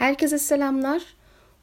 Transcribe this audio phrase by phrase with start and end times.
[0.00, 1.02] Herkese selamlar.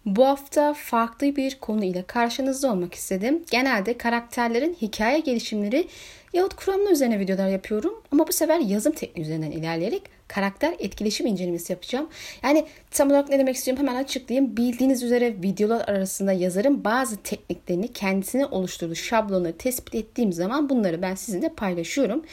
[0.05, 3.43] Bu hafta farklı bir konu ile karşınızda olmak istedim.
[3.51, 5.87] Genelde karakterlerin hikaye gelişimleri
[6.33, 7.93] yahut kuramlı üzerine videolar yapıyorum.
[8.11, 12.09] Ama bu sefer yazım tekniği üzerinden ilerleyerek karakter etkileşim incelemesi yapacağım.
[12.43, 14.57] Yani tam olarak ne demek istiyorum hemen açıklayayım.
[14.57, 21.15] Bildiğiniz üzere videolar arasında yazarın bazı tekniklerini kendisine oluşturduğu şablonları tespit ettiğim zaman bunları ben
[21.15, 22.23] sizinle paylaşıyorum.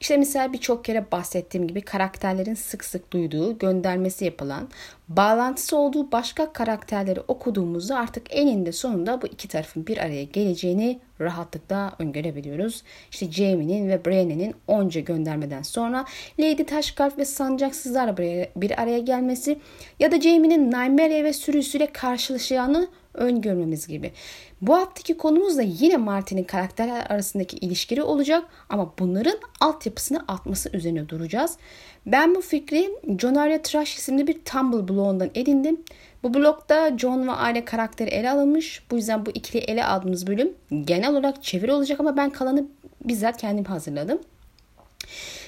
[0.00, 4.68] İşte mesela birçok kere bahsettiğim gibi karakterlerin sık sık duyduğu, göndermesi yapılan,
[5.10, 11.92] bağlantısı olduğu başka karakterleri okuduğumuzda artık eninde sonunda bu iki tarafın bir araya geleceğini rahatlıkla
[11.98, 12.82] öngörebiliyoruz.
[13.10, 16.04] İşte Jamie'nin ve Brienne'nin onca göndermeden sonra
[16.40, 18.16] Lady Taşkalp ve Sancaksızlar
[18.56, 19.58] bir araya gelmesi
[19.98, 24.12] ya da Jamie'nin Nymeria ve sürüsüyle karşılaşacağını öngörmemiz gibi.
[24.62, 31.08] Bu haftaki konumuz da yine Martin'in karakterler arasındaki ilişkileri olacak ama bunların altyapısını atması üzerine
[31.08, 31.56] duracağız.
[32.06, 35.80] Ben bu fikri John Arya Trash isimli bir Tumblr blogundan edindim.
[36.22, 38.82] Bu blogda John ve aile karakteri ele alınmış.
[38.90, 40.52] Bu yüzden bu ikili ele aldığımız bölüm
[40.84, 42.64] genel olarak çeviri olacak ama ben kalanı
[43.04, 44.18] bizzat kendim hazırladım.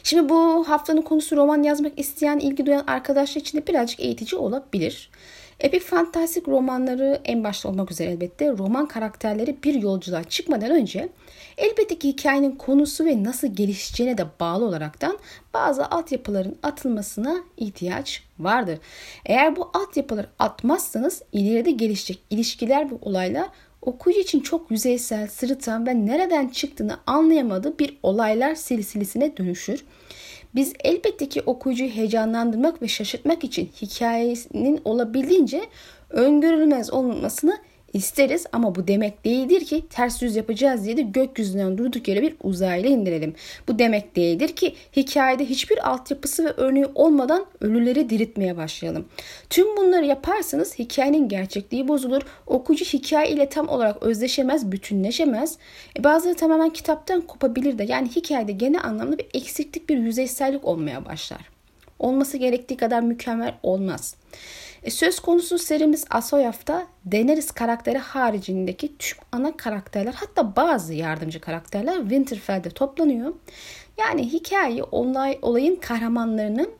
[0.03, 5.11] Şimdi bu haftanın konusu roman yazmak isteyen, ilgi duyan arkadaşlar için de birazcık eğitici olabilir.
[5.63, 11.09] Epik fantastik romanları en başta olmak üzere elbette roman karakterleri bir yolculuğa çıkmadan önce
[11.59, 15.19] elbette ki hikayenin konusu ve nasıl gelişeceğine de bağlı olaraktan
[15.55, 18.79] bazı altyapıların atılmasına ihtiyaç vardır.
[19.27, 23.49] Eğer bu altyapıları atmazsanız ileride gelişecek ilişkiler ve olaylar
[23.83, 29.85] okuyucu için çok yüzeysel, sırıtan ve nereden çıktığını anlayamadığı bir olaylar silsilesine dönüşür.
[30.55, 35.61] Biz elbette ki okuyucuyu heyecanlandırmak ve şaşırtmak için hikayenin olabildiğince
[36.11, 37.59] öngörülmez olmasını
[37.95, 42.35] isteriz ama bu demek değildir ki ters yüz yapacağız diye de gökyüzünden durduk yere bir
[42.43, 43.35] uzaylı indirelim.
[43.69, 49.05] Bu demek değildir ki hikayede hiçbir altyapısı ve örneği olmadan ölüleri diriltmeye başlayalım.
[49.51, 52.23] Tüm bunları yaparsanız hikayenin gerçekliği bozulur.
[52.47, 55.59] Okuyucu hikaye ile tam olarak özleşemez, bütünleşemez.
[55.99, 61.05] E bazıları tamamen kitaptan kopabilir de yani hikayede genel anlamda bir eksiklik, bir yüzeysellik olmaya
[61.05, 61.62] başlar.
[62.03, 64.17] Olması gerektiği kadar mükemmel olmaz.
[64.83, 72.01] E, söz konusu serimiz Asoyaf'ta Daenerys karakteri haricindeki tüm ana karakterler hatta bazı yardımcı karakterler
[72.01, 73.35] Winterfell'de toplanıyor.
[73.99, 76.71] Yani hikaye olay, olayın kahramanlarının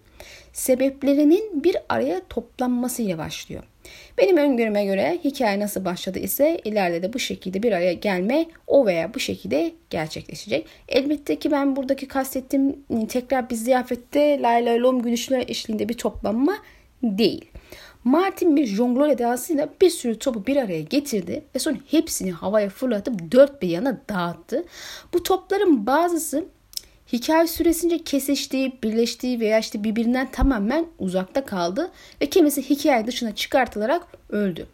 [0.53, 3.63] sebeplerinin bir araya toplanmasıyla başlıyor.
[4.19, 8.87] Benim öngörüme göre hikaye nasıl başladı ise ileride de bu şekilde bir araya gelme o
[8.87, 10.67] veya bu şekilde gerçekleşecek.
[10.89, 12.77] Elbette ki ben buradaki kastettiğim
[13.09, 16.57] tekrar bir ziyafette Layla Lom gülüşler eşliğinde bir toplanma
[17.03, 17.45] değil.
[18.05, 23.33] Martin bir jonglör edasıyla bir sürü topu bir araya getirdi ve sonra hepsini havaya fırlatıp
[23.33, 24.65] dört bir yana dağıttı.
[25.13, 26.45] Bu topların bazısı
[27.13, 31.91] hikaye süresince kesiştiği, birleştiği veya işte birbirinden tamamen uzakta kaldı
[32.23, 34.67] ve kimisi hikaye dışına çıkartılarak öldü.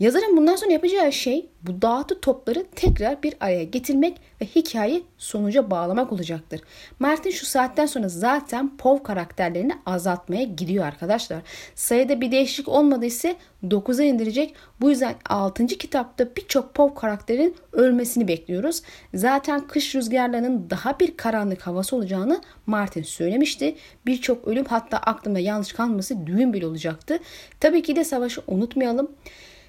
[0.00, 5.70] Yazarın bundan sonra yapacağı şey bu dağıtı topları tekrar bir araya getirmek ve hikayeyi sonuca
[5.70, 6.60] bağlamak olacaktır.
[6.98, 11.38] Martin şu saatten sonra zaten Pov karakterlerini azaltmaya gidiyor arkadaşlar.
[11.74, 13.34] Sayıda bir değişiklik olmadıysa
[13.64, 14.54] 9'a indirecek.
[14.80, 15.66] Bu yüzden 6.
[15.66, 18.82] kitapta birçok Pov karakterin ölmesini bekliyoruz.
[19.14, 23.76] Zaten kış rüzgarlarının daha bir karanlık havası olacağını Martin söylemişti.
[24.06, 27.18] Birçok ölüm hatta aklımda yanlış kalması düğün bile olacaktı.
[27.60, 29.10] Tabii ki de savaşı unutmayalım.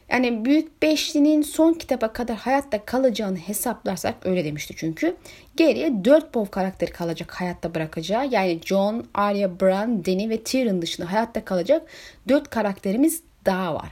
[0.10, 5.16] Yani Büyük Beşli'nin son kitaba kadar hayatta kalacağını hesaplarsak öyle demişti çünkü.
[5.56, 8.28] Geriye 4 Pov karakteri kalacak hayatta bırakacağı.
[8.28, 11.88] Yani John, Arya, Bran, Dany ve Tyrion dışında hayatta kalacak
[12.28, 13.90] 4 karakterimiz daha var.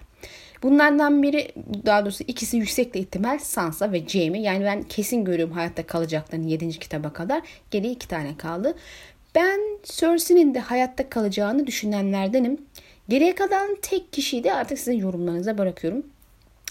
[0.64, 1.52] Bunlardan biri
[1.86, 4.42] daha doğrusu ikisi yüksek ihtimal Sansa ve Jaime.
[4.42, 6.70] Yani ben kesin görüyorum hayatta kalacaklarını 7.
[6.70, 7.42] kitaba kadar.
[7.72, 8.76] Geriye 2 tane kaldı.
[9.36, 12.58] Ben Cersei'nin de hayatta kalacağını düşünenlerdenim.
[13.10, 16.06] Geriye kalan tek kişiyi de artık sizin yorumlarınıza bırakıyorum.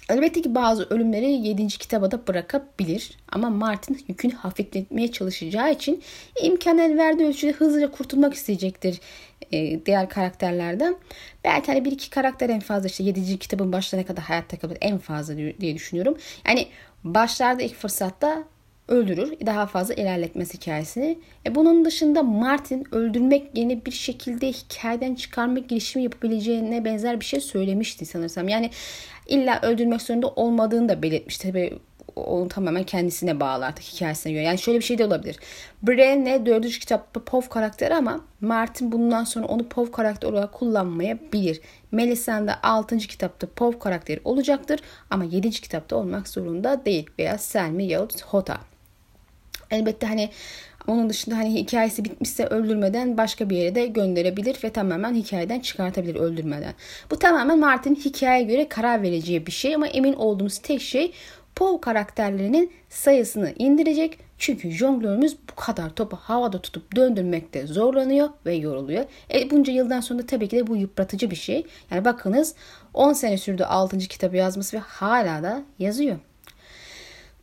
[0.08, 1.66] Elbette ki bazı ölümleri 7.
[1.66, 3.16] kitaba da bırakabilir.
[3.28, 6.02] Ama Martin yükünü hafifletmeye çalışacağı için
[6.42, 9.00] imkan el verdiği ölçüde hızlıca kurtulmak isteyecektir
[9.52, 10.96] e, diğer karakterlerden.
[11.44, 13.38] Belki hani bir iki karakter en fazla işte 7.
[13.38, 16.18] kitabın başlarına kadar hayatta kalır en fazla diye düşünüyorum.
[16.46, 16.68] Yani
[17.04, 18.44] başlarda ilk fırsatta
[18.88, 19.32] öldürür.
[19.46, 21.18] Daha fazla ilerletmez hikayesini.
[21.46, 27.40] E bunun dışında Martin öldürmek yeni bir şekilde hikayeden çıkarma girişimi yapabileceğine benzer bir şey
[27.40, 28.48] söylemişti sanırsam.
[28.48, 28.70] Yani
[29.26, 31.48] illa öldürmek zorunda olmadığını da belirtmişti.
[31.48, 31.78] Tabii
[32.16, 34.42] onu tamamen kendisine bağlı artık hikayesine göre.
[34.42, 35.36] Yani şöyle bir şey de olabilir.
[35.82, 41.60] Brienne dördüncü kitapta Pov karakteri ama Martin bundan sonra onu Pov karakter olarak kullanmayabilir.
[41.92, 42.98] Melisande 6.
[42.98, 45.50] kitapta Pov karakteri olacaktır ama 7.
[45.50, 47.06] kitapta olmak zorunda değil.
[47.18, 48.73] Veya Selmy yahut Hota.
[49.70, 50.30] Elbette hani
[50.86, 56.14] Onun dışında hani hikayesi bitmişse öldürmeden başka bir yere de gönderebilir ve tamamen hikayeden çıkartabilir
[56.14, 56.74] öldürmeden.
[57.10, 61.12] Bu tamamen Martin'in hikayeye göre karar vereceği bir şey ama emin olduğumuz tek şey
[61.56, 64.18] Poe karakterlerinin sayısını indirecek.
[64.38, 69.04] Çünkü jonglörümüz bu kadar topu havada tutup döndürmekte zorlanıyor ve yoruluyor.
[69.34, 71.66] E bunca yıldan sonra tabii ki de bu yıpratıcı bir şey.
[71.90, 72.54] Yani bakınız
[72.94, 73.98] 10 sene sürdü 6.
[73.98, 76.16] kitabı yazması ve hala da yazıyor.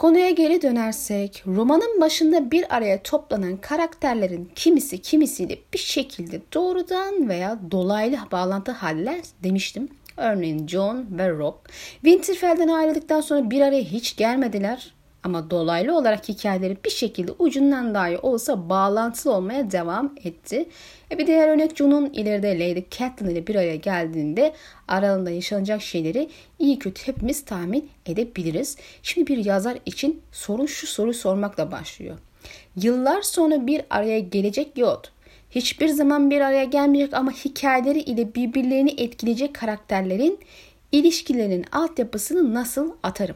[0.01, 7.59] Konuya geri dönersek romanın başında bir araya toplanan karakterlerin kimisi kimisiyle bir şekilde doğrudan veya
[7.71, 9.89] dolaylı bağlantı haller demiştim.
[10.17, 11.55] Örneğin John ve Rob
[11.93, 14.93] Winterfell'den ayrıldıktan sonra bir araya hiç gelmediler.
[15.23, 20.65] Ama dolaylı olarak hikayeleri bir şekilde ucundan dahi olsa bağlantılı olmaya devam etti.
[21.11, 24.53] E bir diğer örnek John'un ileride Lady Catelyn ile bir araya geldiğinde
[24.87, 26.29] aralarında yaşanacak şeyleri
[26.59, 28.77] iyi kötü hepimiz tahmin edebiliriz.
[29.03, 32.17] Şimdi bir yazar için sorun şu soru sormakla başlıyor.
[32.75, 35.05] Yıllar sonra bir araya gelecek Yod
[35.51, 40.39] hiçbir zaman bir araya gelmeyecek ama hikayeleri ile birbirlerini etkileyecek karakterlerin
[40.91, 43.35] ilişkilerinin altyapısını nasıl atarım?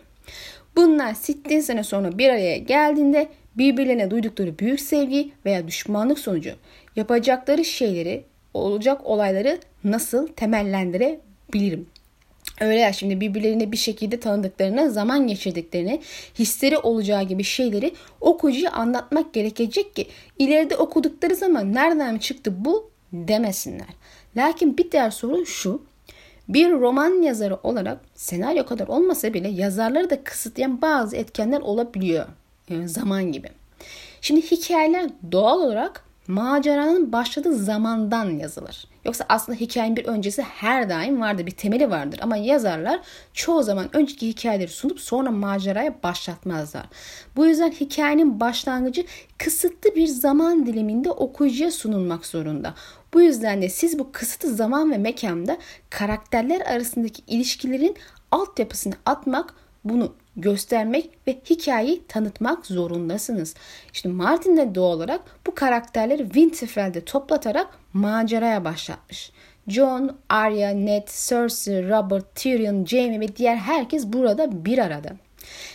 [0.76, 6.52] Bunlar 80 sene sonra bir araya geldiğinde birbirlerine duydukları büyük sevgi veya düşmanlık sonucu
[6.96, 8.24] yapacakları şeyleri,
[8.54, 11.88] olacak olayları nasıl temellendirebilirim?
[12.62, 16.02] Öyle ya şimdi birbirlerine bir şekilde tanıdıklarını, zaman geçirdiklerini,
[16.40, 20.08] hisleri olacağı gibi şeyleri okuyucuya anlatmak gerekecek ki
[20.40, 23.88] ileride okudukları zaman nereden çıktı bu demesinler.
[24.38, 25.82] Lakin bir diğer soru şu.
[26.50, 32.26] Bir roman yazarı olarak senaryo kadar olmasa bile yazarları da kısıtlayan bazı etkenler olabiliyor.
[32.70, 33.50] Yani zaman gibi.
[34.22, 38.88] Şimdi hikayeler doğal olarak maceranın başladığı zamandan yazılır.
[39.06, 42.20] Yoksa aslında hikayenin bir öncesi her daim vardır, bir temeli vardır.
[42.24, 43.00] Ama yazarlar
[43.34, 46.86] çoğu zaman önceki hikayeleri sunup sonra maceraya başlatmazlar.
[47.36, 49.06] Bu yüzden hikayenin başlangıcı
[49.38, 52.74] kısıtlı bir zaman diliminde okuyucuya sunulmak zorunda.
[53.16, 55.58] Bu yüzden de siz bu kısıtlı zaman ve mekanda
[55.90, 57.96] karakterler arasındaki ilişkilerin
[58.32, 59.54] altyapısını atmak,
[59.84, 63.56] bunu göstermek ve hikayeyi tanıtmak zorundasınız.
[63.94, 69.32] İşte Martin de doğal olarak bu karakterleri Winterfell'de toplatarak maceraya başlatmış.
[69.68, 75.10] John, Arya, Ned, Cersei, Robert, Tyrion, Jaime ve diğer herkes burada bir arada.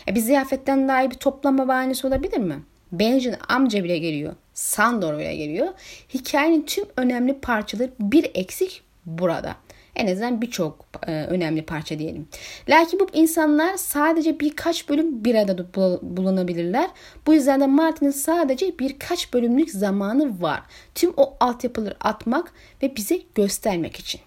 [0.09, 2.63] E bir ziyafetten daha bir toplama bahanesi olabilir mi?
[2.93, 4.35] Benjen amca bile geliyor.
[4.61, 5.69] Sandor bile geliyor.
[6.15, 9.57] Hikayenin tüm önemli parçaları bir eksik burada.
[9.97, 12.29] En azından birçok e, önemli parça diyelim.
[12.69, 16.91] Lakin bu insanlar sadece birkaç bölüm bir arada bulunabilirler.
[17.27, 20.63] Bu yüzden de Martin'in sadece birkaç bölümlük zamanı var.
[20.95, 22.53] Tüm o altyapıları atmak
[22.83, 24.21] ve bize göstermek için.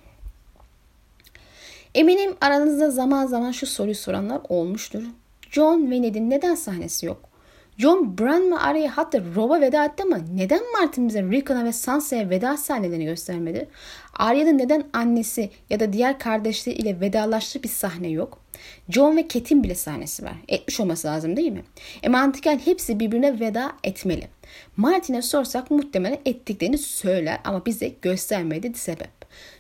[1.95, 5.03] Eminim aranızda zaman zaman şu soruyu soranlar olmuştur.
[5.51, 7.32] John ve Ned'in neden sahnesi yok?
[7.77, 12.29] John Bran mı araya hatta Rob'a veda etti ama neden Martin bize Rickon'a ve Sansa'ya
[12.29, 13.67] veda sahnelerini göstermedi?
[14.13, 18.39] Arya'da neden annesi ya da diğer kardeşleri ile vedalaştığı bir sahne yok?
[18.89, 20.35] John ve Ket'in bile sahnesi var.
[20.47, 21.63] Etmiş olması lazım değil mi?
[22.03, 24.27] E mantıken hepsi birbirine veda etmeli.
[24.77, 29.11] Martin'e sorsak muhtemelen ettiklerini söyler ama bize göstermedi sebep.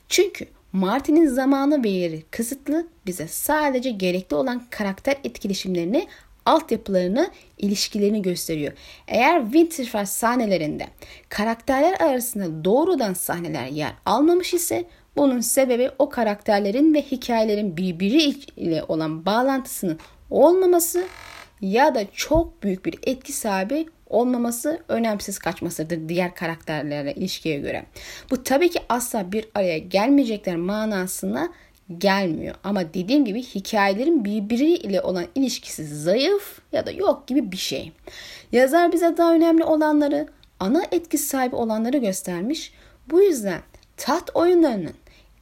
[0.09, 6.07] Çünkü Martin'in zamanı ve yeri kısıtlı bize sadece gerekli olan karakter etkileşimlerini
[6.45, 8.73] altyapılarını, ilişkilerini gösteriyor.
[9.07, 10.87] Eğer Winterfell sahnelerinde
[11.29, 14.85] karakterler arasında doğrudan sahneler yer almamış ise
[15.15, 21.07] bunun sebebi o karakterlerin ve hikayelerin birbiriyle olan bağlantısının olmaması
[21.61, 27.85] ya da çok büyük bir etki sahibi olmaması önemsiz kaçmasıdır diğer karakterlerle ilişkiye göre.
[28.31, 31.53] Bu tabii ki asla bir araya gelmeyecekler manasına
[31.97, 32.55] gelmiyor.
[32.63, 37.91] Ama dediğim gibi hikayelerin birbiriyle olan ilişkisi zayıf ya da yok gibi bir şey.
[38.51, 40.27] Yazar bize daha önemli olanları,
[40.59, 42.73] ana etkisi sahibi olanları göstermiş.
[43.09, 43.61] Bu yüzden
[43.97, 44.93] taht oyunlarının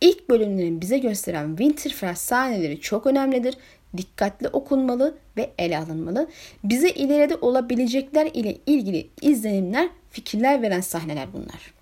[0.02, 3.58] ilk bölümlerini bize gösteren Winterfell sahneleri çok önemlidir.
[3.98, 6.28] Dikkatli okunmalı ve ele alınmalı.
[6.64, 11.81] Bize ileride olabilecekler ile ilgili izlenimler, fikirler veren sahneler bunlar.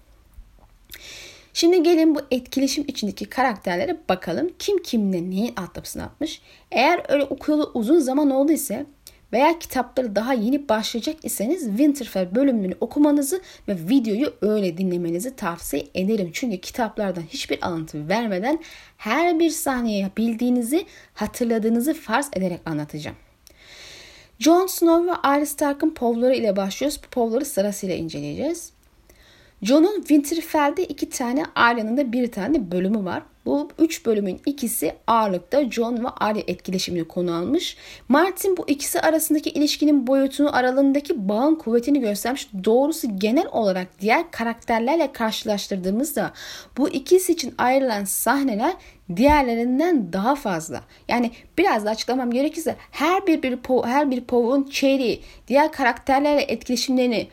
[1.59, 4.49] Şimdi gelin bu etkileşim içindeki karakterlere bakalım.
[4.59, 6.41] Kim kimle neyin altyapısını atmış.
[6.71, 8.85] Eğer öyle okuyalı uzun zaman oldu ise
[9.33, 16.29] veya kitapları daha yeni başlayacak iseniz Winterfell bölümünü okumanızı ve videoyu öyle dinlemenizi tavsiye ederim.
[16.33, 18.59] Çünkü kitaplardan hiçbir alıntı vermeden
[18.97, 23.17] her bir saniye bildiğinizi, hatırladığınızı farz ederek anlatacağım.
[24.39, 26.99] Jon Snow ve Arya Stark'ın povları ile başlıyoruz.
[27.05, 28.78] Bu povları sırasıyla inceleyeceğiz.
[29.61, 33.23] John'un Winterfell'de iki tane Arya'nın da bir tane bölümü var.
[33.45, 37.77] Bu üç bölümün ikisi ağırlıkta John ve Arya etkileşimini konu almış.
[38.09, 42.49] Martin bu ikisi arasındaki ilişkinin boyutunu aralarındaki bağın kuvvetini göstermiş.
[42.63, 46.33] Doğrusu genel olarak diğer karakterlerle karşılaştırdığımızda
[46.77, 48.73] bu ikisi için ayrılan sahneler
[49.15, 50.81] diğerlerinden daha fazla.
[51.07, 57.27] Yani biraz da açıklamam gerekirse her bir, bir her bir povun çeyreği diğer karakterlerle etkileşimlerini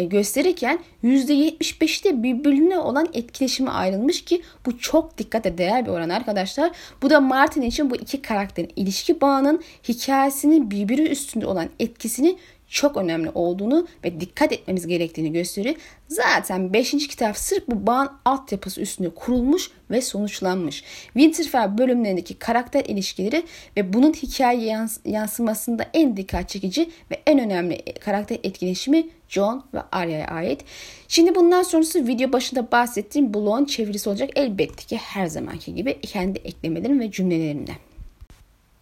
[0.00, 6.70] gösterirken %75'i de birbirine olan etkileşime ayrılmış ki bu çok dikkate değer bir oran arkadaşlar.
[7.02, 12.36] Bu da Martin için bu iki karakterin ilişki bağının hikayesinin birbiri üstünde olan etkisini
[12.72, 15.74] çok önemli olduğunu ve dikkat etmemiz gerektiğini gösteriyor.
[16.08, 16.90] Zaten 5.
[16.90, 20.84] kitap sırf bu bağın altyapısı üstünde kurulmuş ve sonuçlanmış.
[21.04, 23.42] Winterfell bölümlerindeki karakter ilişkileri
[23.76, 30.26] ve bunun hikaye yansımasında en dikkat çekici ve en önemli karakter etkileşimi John ve Arya'ya
[30.26, 30.64] ait.
[31.08, 36.38] Şimdi bundan sonrası video başında bahsettiğim bloğun çevirisi olacak elbette ki her zamanki gibi kendi
[36.38, 37.72] eklemelerim ve cümlelerimle.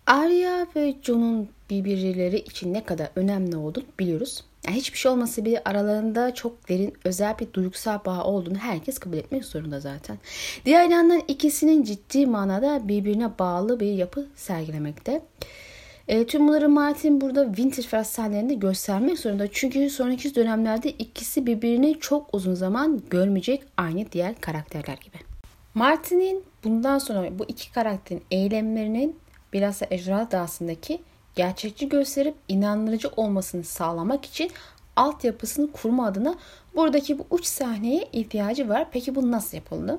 [0.06, 4.45] Arya ve John'un birbirleri için ne kadar önemli olduğunu biliyoruz.
[4.67, 9.17] Yani hiçbir şey olmasa bile aralarında çok derin özel bir duygusal bağ olduğunu herkes kabul
[9.17, 10.19] etmek zorunda zaten.
[10.65, 15.23] Diğer yandan ikisinin ciddi manada birbirine bağlı bir yapı sergilemekte.
[16.09, 19.47] E, tüm bunları Martin burada Winterfell sahnelerinde göstermek zorunda.
[19.53, 25.17] Çünkü sonraki dönemlerde ikisi birbirini çok uzun zaman görmeyecek aynı diğer karakterler gibi.
[25.75, 29.17] Martin'in bundan sonra bu iki karakterin eylemlerinin
[29.53, 31.00] bilhassa Ejderha Dağı'sındaki
[31.40, 34.50] gerçekçi gösterip inandırıcı olmasını sağlamak için
[34.97, 36.35] altyapısını kurma adına
[36.76, 38.87] buradaki bu uç sahneye ihtiyacı var.
[38.92, 39.99] Peki bu nasıl yapıldı?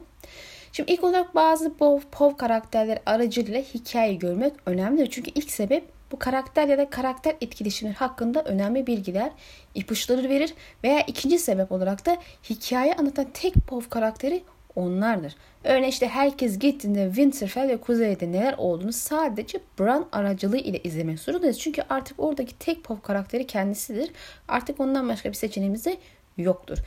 [0.72, 5.10] Şimdi ilk olarak bazı POV, POV karakterler aracılığıyla hikayeyi görmek önemli.
[5.10, 9.32] Çünkü ilk sebep bu karakter ya da karakter etkileşimleri hakkında önemli bilgiler,
[9.76, 12.18] ipuçları verir veya ikinci sebep olarak da
[12.50, 14.44] hikaye anlatan tek POV karakteri
[14.76, 15.36] onlardır.
[15.64, 21.60] Örneğin işte herkes gittiğinde Winterfell ve Kuzey'de neler olduğunu sadece Bran aracılığı ile izlemek zorundayız.
[21.60, 24.12] Çünkü artık oradaki tek pop karakteri kendisidir.
[24.48, 25.98] Artık ondan başka bir seçeneğimiz de
[26.38, 26.78] yoktur.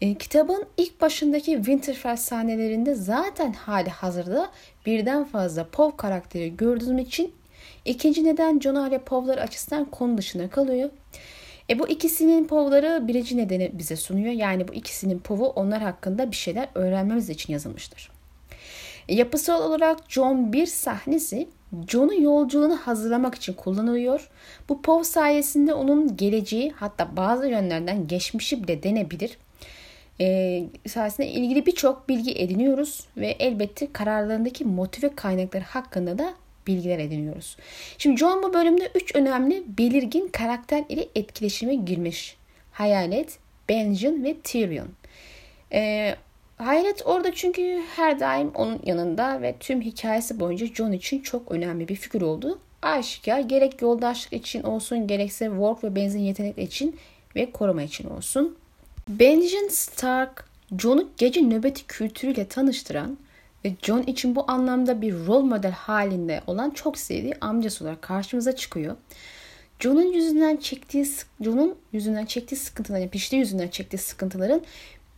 [0.00, 4.50] E, kitabın ilk başındaki Winterfell sahnelerinde zaten hali hazırda
[4.86, 7.34] birden fazla pop karakteri gördüğüm için
[7.84, 10.90] ikinci neden Jon Arya povları açısından konu dışına kalıyor.
[11.70, 14.32] E bu ikisinin povları birinci nedeni bize sunuyor.
[14.32, 18.10] Yani bu ikisinin povu onlar hakkında bir şeyler öğrenmemiz için yazılmıştır.
[19.08, 21.48] E, yapısal olarak John bir sahnesi
[21.88, 24.30] John'un yolculuğunu hazırlamak için kullanılıyor.
[24.68, 29.38] Bu pov sayesinde onun geleceği hatta bazı yönlerden geçmişi bile denebilir.
[30.20, 36.34] E, sayesinde ilgili birçok bilgi ediniyoruz ve elbette kararlarındaki motive kaynakları hakkında da
[36.68, 37.56] bilgiler ediniyoruz.
[37.98, 42.36] Şimdi John bu bölümde 3 önemli belirgin karakter ile etkileşime girmiş.
[42.72, 44.88] Hayalet, Benjen ve Tyrion.
[45.72, 46.14] Ee,
[46.58, 51.88] Hayalet orada çünkü her daim onun yanında ve tüm hikayesi boyunca John için çok önemli
[51.88, 52.58] bir figür oldu.
[52.82, 56.96] Aşikar gerek yoldaşlık için olsun gerekse work ve benzin yetenekler için
[57.36, 58.56] ve koruma için olsun.
[59.08, 60.44] Benjen Stark,
[60.78, 63.18] John'u gece nöbeti kültürüyle tanıştıran
[63.64, 68.56] ve John için bu anlamda bir rol model halinde olan çok sevdiği amcası olarak karşımıza
[68.56, 68.96] çıkıyor.
[69.80, 71.06] John'un yüzünden çektiği
[71.40, 74.62] John'un yüzünden çektiği sıkıntıların, yani pişti yüzünden çektiği sıkıntıların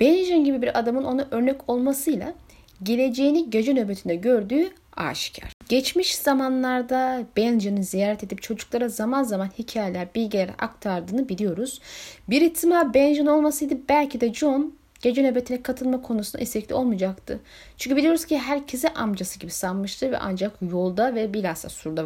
[0.00, 2.34] Benjen gibi bir adamın ona örnek olmasıyla
[2.82, 5.52] geleceğini gece nöbetinde gördüğü aşikar.
[5.68, 11.80] Geçmiş zamanlarda Benjen'i ziyaret edip çocuklara zaman zaman hikayeler, bilgiler aktardığını biliyoruz.
[12.28, 17.40] Bir ihtimal Benjen olmasaydı belki de John gece nöbetine katılma konusunda istekli olmayacaktı.
[17.76, 22.04] Çünkü biliyoruz ki herkese amcası gibi sanmıştı ve ancak yolda ve bilhassa surda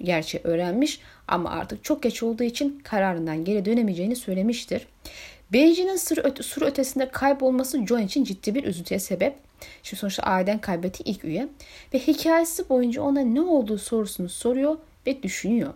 [0.00, 4.86] gerçeği öğrenmiş ama artık çok geç olduğu için kararından geri dönemeyeceğini söylemiştir.
[5.52, 9.34] Benji'nin sur, öte, sur ötesinde kaybolması John için ciddi bir üzüntüye sebep.
[9.82, 11.48] Şimdi sonuçta aileden kaybettiği ilk üye.
[11.94, 15.74] Ve hikayesi boyunca ona ne olduğu sorusunu soruyor ve düşünüyor.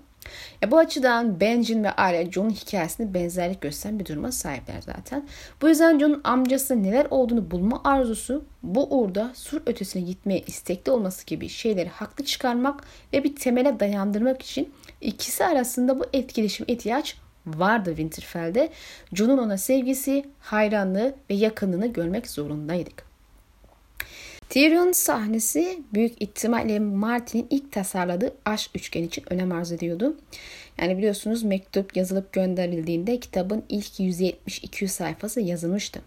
[0.62, 5.28] E bu açıdan Benjin ve Arya John'un hikayesinde benzerlik gösteren bir duruma sahipler zaten.
[5.62, 11.26] Bu yüzden John'un amcası neler olduğunu bulma arzusu bu uğurda sur ötesine gitmeye istekli olması
[11.26, 17.90] gibi şeyleri haklı çıkarmak ve bir temele dayandırmak için ikisi arasında bu etkileşim ihtiyaç vardı
[17.90, 18.70] Winterfell'de.
[19.12, 23.11] John'un ona sevgisi, hayranlığı ve yakınlığını görmek zorundaydık.
[24.52, 30.16] Tyrion sahnesi büyük ihtimalle Martin'in ilk tasarladığı aşk üçgen için önem arz ediyordu.
[30.80, 36.00] Yani biliyorsunuz mektup yazılıp gönderildiğinde kitabın ilk 170-200 sayfası yazılmıştı.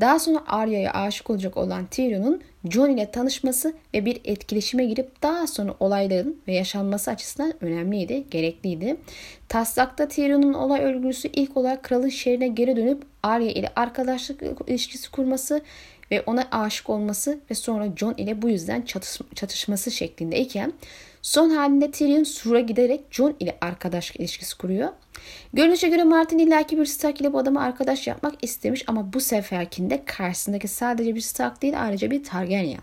[0.00, 5.46] Daha sonra Arya'ya aşık olacak olan Tyrion'un Jon ile tanışması ve bir etkileşime girip daha
[5.46, 8.96] sonra olayların ve yaşanması açısından önemliydi, gerekliydi.
[9.48, 15.62] Taslakta Tyrion'un olay örgüsü ilk olarak kralın şehrine geri dönüp Arya ile arkadaşlık ilişkisi kurması
[16.10, 20.72] ve ona aşık olması ve sonra John ile bu yüzden çatış çatışması şeklindeyken
[21.22, 24.88] son halinde Tyrion Sur'a giderek John ile arkadaş ilişkisi kuruyor.
[25.52, 30.02] Görünüşe göre Martin illaki bir Stark ile bu adamı arkadaş yapmak istemiş ama bu seferkinde
[30.04, 32.80] karşısındaki sadece bir Stark değil ayrıca bir Targaryen.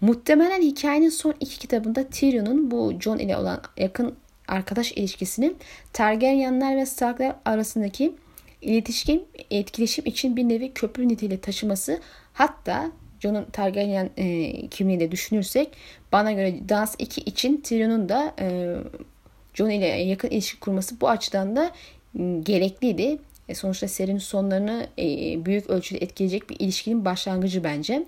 [0.00, 4.14] Muhtemelen hikayenin son iki kitabında Tyrion'un bu John ile olan yakın
[4.48, 5.54] arkadaş ilişkisini
[5.92, 8.14] Targaryenler ve Starklar arasındaki
[8.64, 12.00] iletişim, etkileşim için bir nevi köprü niteliği taşıması
[12.32, 12.90] hatta
[13.20, 15.68] Jon'un Targaryen e, kimliği de düşünürsek
[16.12, 18.76] bana göre Dans 2 için Tyrion'un da e,
[19.54, 21.72] Jon ile yakın ilişki kurması bu açıdan da
[22.42, 23.18] gerekliydi.
[23.48, 25.04] E, sonuçta serinin sonlarını e,
[25.44, 28.04] büyük ölçüde etkileyecek bir ilişkinin başlangıcı bence.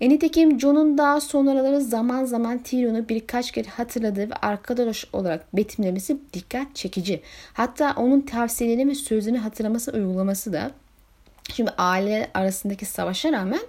[0.00, 6.18] E nitekim Jon'un daha sonraları zaman zaman Tyrion'u birkaç kere hatırladığı ve arkadaş olarak betimlemesi
[6.32, 7.22] dikkat çekici.
[7.52, 10.70] Hatta onun tavsiyelerini ve sözünü hatırlaması uygulaması da
[11.54, 13.60] Şimdi aile arasındaki savaşa rağmen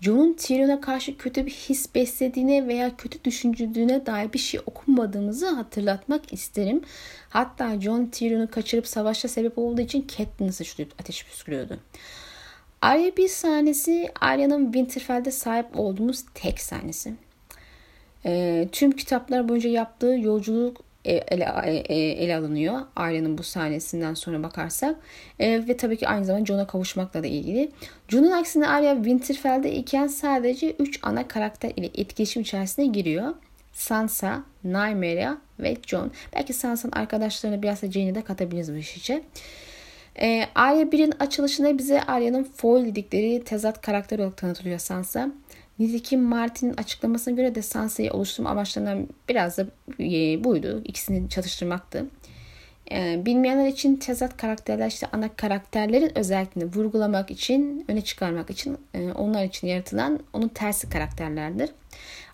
[0.00, 6.32] Jon'un Tyrion'a karşı kötü bir his beslediğine veya kötü düşündüğüne dair bir şey okumadığımızı hatırlatmak
[6.32, 6.82] isterim.
[7.28, 11.78] Hatta Jon Tyrion'u kaçırıp savaşa sebep olduğu için Catelyn'i suçlayıp ateş püskürüyordu.
[12.82, 17.14] Arya bir sahnesi Arya'nın Winterfell'de sahip olduğumuz tek sahnesi.
[18.26, 22.80] E, tüm kitaplar boyunca yaptığı yolculuk e, ele, ele, ele alınıyor.
[22.96, 24.96] Arya'nın bu sahnesinden sonra bakarsak.
[25.38, 27.70] E, ve tabii ki aynı zamanda Jon'a kavuşmakla da ilgili.
[28.08, 33.34] Jon'un aksine Arya Winterfell'de iken sadece 3 ana karakter ile etkileşim içerisine giriyor.
[33.72, 36.10] Sansa, Nymeria ve Jon.
[36.36, 39.24] Belki Sansa'nın arkadaşlarını biraz da Jaine'i de katabiliriz bu iş için.
[40.20, 45.30] E, Arya 1'in açılışında bize Arya'nın foil dedikleri tezat karakter olarak tanıtılıyor Sansa.
[45.78, 49.66] Nitekim Martin'in açıklamasına göre de Sansa'yı oluşturma amaçlarından biraz da
[50.00, 50.82] e, buydu.
[50.84, 52.06] İkisini çatıştırmaktı.
[52.90, 59.12] E, bilmeyenler için tezat karakterler işte ana karakterlerin özelliklerini vurgulamak için, öne çıkarmak için e,
[59.12, 61.70] onlar için yaratılan onun tersi karakterlerdir.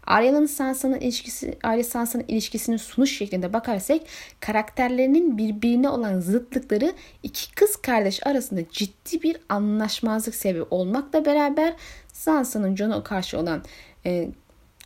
[0.08, 4.00] Arya'nın Sansa'nın ilişkisi, Arya Sansa'nın ilişkisinin sunuş şeklinde bakarsak
[4.40, 11.74] karakterlerinin birbirine olan zıtlıkları iki kız kardeş arasında ciddi bir anlaşmazlık sebebi olmakla beraber
[12.12, 13.62] Sansa'nın Jon'a karşı olan
[14.06, 14.28] e,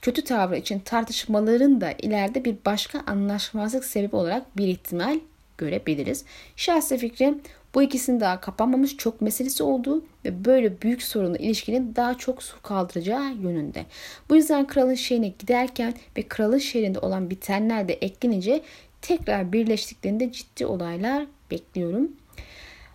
[0.03, 5.21] kötü tavrı için tartışmaların da ileride bir başka anlaşmazlık sebebi olarak bir ihtimal
[5.59, 6.25] görebiliriz.
[6.57, 7.41] Şahsi fikrim
[7.75, 12.63] bu ikisinin daha kapanmamış çok meselesi olduğu ve böyle büyük sorunlu ilişkinin daha çok su
[12.63, 13.85] kaldıracağı yönünde.
[14.31, 18.63] Bu yüzden kralın şehrine giderken ve kralın şehrinde olan bitenler de eklenince
[19.03, 22.13] tekrar birleştiklerinde ciddi olaylar bekliyorum.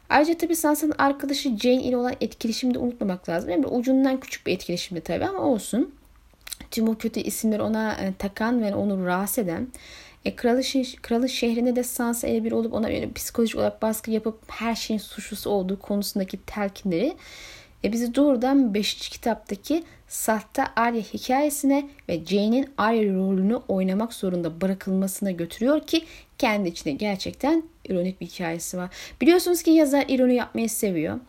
[0.09, 3.49] Ayrıca tabii Sansa'nın arkadaşı Jane ile olan etkileşimi de unutmamak lazım.
[3.49, 5.91] Yani ucundan küçük bir etkileşimdi tabii ama olsun.
[6.71, 9.67] Tüm o kötü isimleri ona e, takan ve onu rahatsız eden
[10.27, 10.63] e, kralın,
[11.01, 14.99] kralın şehrinde de Sansa ele bir olup ona böyle psikolojik olarak baskı yapıp her şeyin
[14.99, 17.15] suçlusu olduğu konusundaki telkinleri
[17.83, 19.09] e, bizi doğrudan 5.
[19.09, 26.05] kitaptaki sahte Arya hikayesine ve Jane'in Arya rolünü oynamak zorunda bırakılmasına götürüyor ki
[26.37, 28.89] kendi içinde gerçekten ironik bir hikayesi var.
[29.21, 31.19] Biliyorsunuz ki yazar ironi yapmayı seviyor.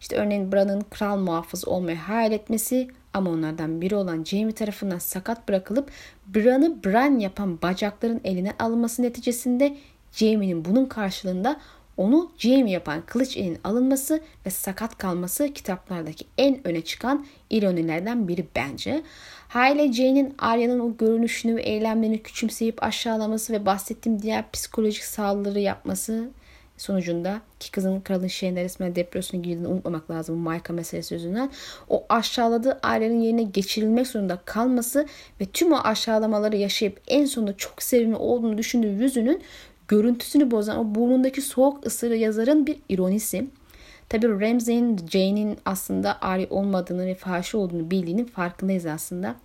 [0.00, 5.48] İşte örneğin Bran'ın kral muhafız olmayı hayal etmesi ama onlardan biri olan Jamie tarafından sakat
[5.48, 5.90] bırakılıp
[6.26, 9.76] Bran'ı Bran yapan bacakların eline alınması neticesinde
[10.12, 11.60] Jamie'nin bunun karşılığında
[11.96, 18.46] onu Jamie yapan kılıç elinin alınması ve sakat kalması kitaplardaki en öne çıkan ironilerden biri
[18.56, 19.02] bence.
[19.48, 26.30] Hayle Jane'in Arya'nın o görünüşünü ve eylemlerini küçümseyip aşağılaması ve bahsettiğim diğer psikolojik saldırı yapması
[26.78, 31.50] sonucunda ki kızın kralın şeyinde resmen depresyona girdiğini unutmamak lazım bu Mayka meselesi yüzünden.
[31.88, 35.06] O aşağıladığı ailenin yerine geçirilmek zorunda kalması
[35.40, 39.42] ve tüm o aşağılamaları yaşayıp en sonunda çok sevimli olduğunu düşündüğü yüzünün
[39.88, 43.46] görüntüsünü bozan o burnundaki soğuk ısırı yazarın bir ironisi.
[44.08, 49.36] Tabi Ramsay'in Jane'in aslında Ari olmadığını ve fahişe olduğunu bildiğinin farkındayız aslında.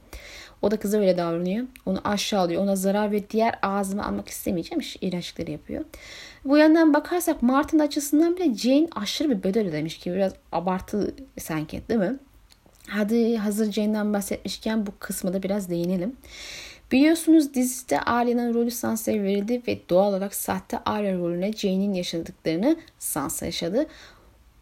[0.61, 1.67] O da kıza öyle davranıyor.
[1.85, 2.63] Onu aşağılıyor.
[2.63, 5.85] Ona zarar ve diğer ağzıma almak istemeyeceğim iğrençlikleri yapıyor.
[6.45, 11.81] Bu yandan bakarsak Martin açısından bile Jane aşırı bir bedel ödemiş gibi biraz abartı sanki
[11.89, 12.19] değil mi?
[12.87, 16.15] Hadi hazır Jane'den bahsetmişken bu kısmı da biraz değinelim.
[16.91, 23.45] Biliyorsunuz dizide Arya'nın rolü Sansa'ya verildi ve doğal olarak sahte Arya rolüne Jane'in yaşadıklarını Sansa
[23.45, 23.87] yaşadı.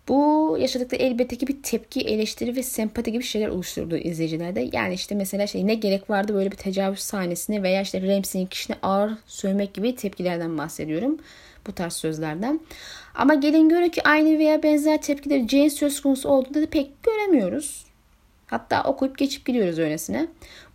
[0.07, 4.69] Bu yaşadıkları elbette ki bir tepki, eleştiri ve sempati gibi şeyler oluşturdu izleyicilerde.
[4.73, 8.75] Yani işte mesela şey ne gerek vardı böyle bir tecavüz sahnesine veya işte Ramsey'in kişine
[8.81, 11.17] ağır sövmek gibi tepkilerden bahsediyorum.
[11.67, 12.59] Bu tarz sözlerden.
[13.15, 17.85] Ama gelin görün ki aynı veya benzer tepkileri Jane söz konusu olduğunda da pek göremiyoruz.
[18.47, 20.27] Hatta okuyup geçip gidiyoruz öylesine.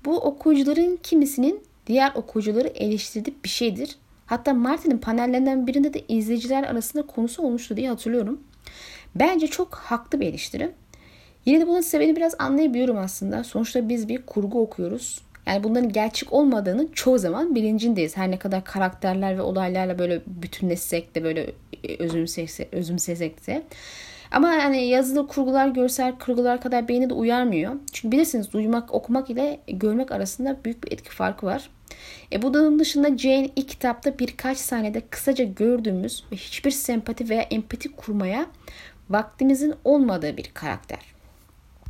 [0.05, 3.97] Bu okuyucuların kimisinin diğer okuyucuları eleştirdiği bir şeydir.
[4.27, 8.41] Hatta Martin'in panellerinden birinde de izleyiciler arasında konusu olmuştu diye hatırlıyorum.
[9.15, 10.71] Bence çok haklı bir eleştiri.
[11.47, 13.45] Yine de bunun sebebini biraz anlayabiliyorum aslında.
[13.45, 15.21] Sonuçta biz bir kurgu okuyoruz.
[15.47, 18.17] Yani bunların gerçek olmadığını çoğu zaman bilincindeyiz.
[18.17, 21.53] Her ne kadar karakterler ve olaylarla böyle bütünleşsek de böyle
[21.99, 23.63] özümsesek, özümsesek de.
[24.31, 27.73] Ama yani yazılı kurgular, görsel kurgular kadar beyni de uyarmıyor.
[27.93, 31.71] Çünkü bilirsiniz duymak, okumak ile görmek arasında büyük bir etki farkı var.
[32.33, 37.93] E bunun dışında Jane ilk kitapta birkaç sahnede kısaca gördüğümüz ve hiçbir sempati veya empati
[37.93, 38.47] kurmaya
[39.11, 41.01] vaktimizin olmadığı bir karakter.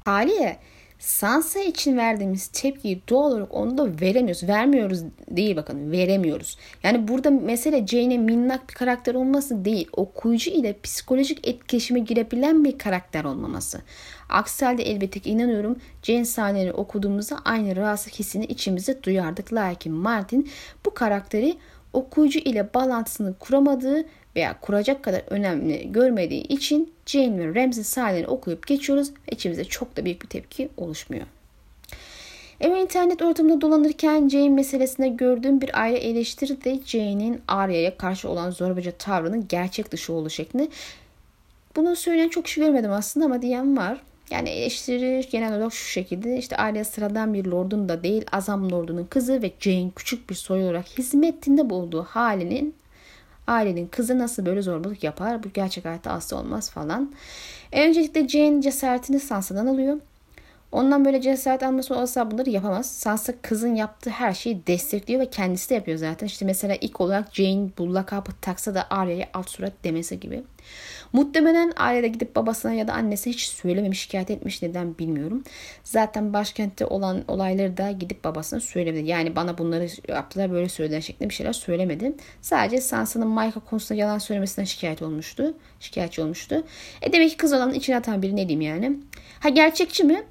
[0.05, 0.57] Haliyle
[0.99, 4.49] Sansa için verdiğimiz tepkiyi doğal olarak onu da veremiyoruz.
[4.49, 6.59] Vermiyoruz değil bakın veremiyoruz.
[6.83, 9.89] Yani burada mesele Jane'e minnak bir karakter olması değil.
[9.93, 13.81] Okuyucu ile psikolojik etkileşime girebilen bir karakter olmaması.
[14.29, 19.53] Aksi halde elbette ki inanıyorum Jane sahnelerini okuduğumuzda aynı rahatsız hissini içimizde duyardık.
[19.53, 20.51] Lakin Martin
[20.85, 21.57] bu karakteri
[21.93, 24.07] okuyucu ile bağlantısını kuramadığı
[24.37, 29.97] veya kuracak kadar önemli görmediği için Jane ve Ramsey sahnelerini okuyup geçiyoruz ve içimizde çok
[29.97, 31.27] da büyük bir tepki oluşmuyor.
[32.61, 38.51] Eve internet ortamında dolanırken Jane meselesinde gördüğüm bir ayrı eleştiri de Jane'in Arya'ya karşı olan
[38.51, 40.69] zorbaca tavrının gerçek dışı olduğu şeklinde.
[41.77, 44.03] Bunu söyleyen çok kişi görmedim aslında ama diyen var.
[44.31, 49.05] Yani eleştiri genel olarak şu şekilde işte Arya sıradan bir lordun da değil Azam lordunun
[49.05, 52.75] kızı ve Jane küçük bir soy olarak hizmetinde bulduğu halinin
[53.47, 55.43] ailenin kızı nasıl böyle zorbalık yapar?
[55.43, 57.13] Bu gerçek hayatta asla olmaz falan.
[57.73, 60.01] E, öncelikle Jane cesaretini Sansa'dan alıyor.
[60.73, 62.91] Ondan böyle cesaret alması olsa bunları yapamaz.
[62.91, 66.27] Sansa kızın yaptığı her şeyi destekliyor ve kendisi de yapıyor zaten.
[66.27, 70.43] İşte mesela ilk olarak Jane bu lakabı taksa da Arya'ya alt surat demesi gibi.
[71.13, 75.45] Muhtemelen Arya gidip babasına ya da annesine hiç söylememiş, şikayet etmiş neden bilmiyorum.
[75.85, 79.09] Zaten başkentte olan olayları da gidip babasına söylemedi.
[79.09, 82.13] Yani bana bunları yaptılar böyle söylediler şeklinde bir şeyler söylemedi.
[82.43, 85.55] Sadece Sansa'nın Michael konusunda yalan söylemesinden şikayet olmuştu.
[85.81, 86.63] Şikayetçi olmuştu.
[87.03, 88.97] E demek ki kız olanın içine atan biri ne diyeyim yani.
[89.41, 90.25] Ha gerçekçi mi?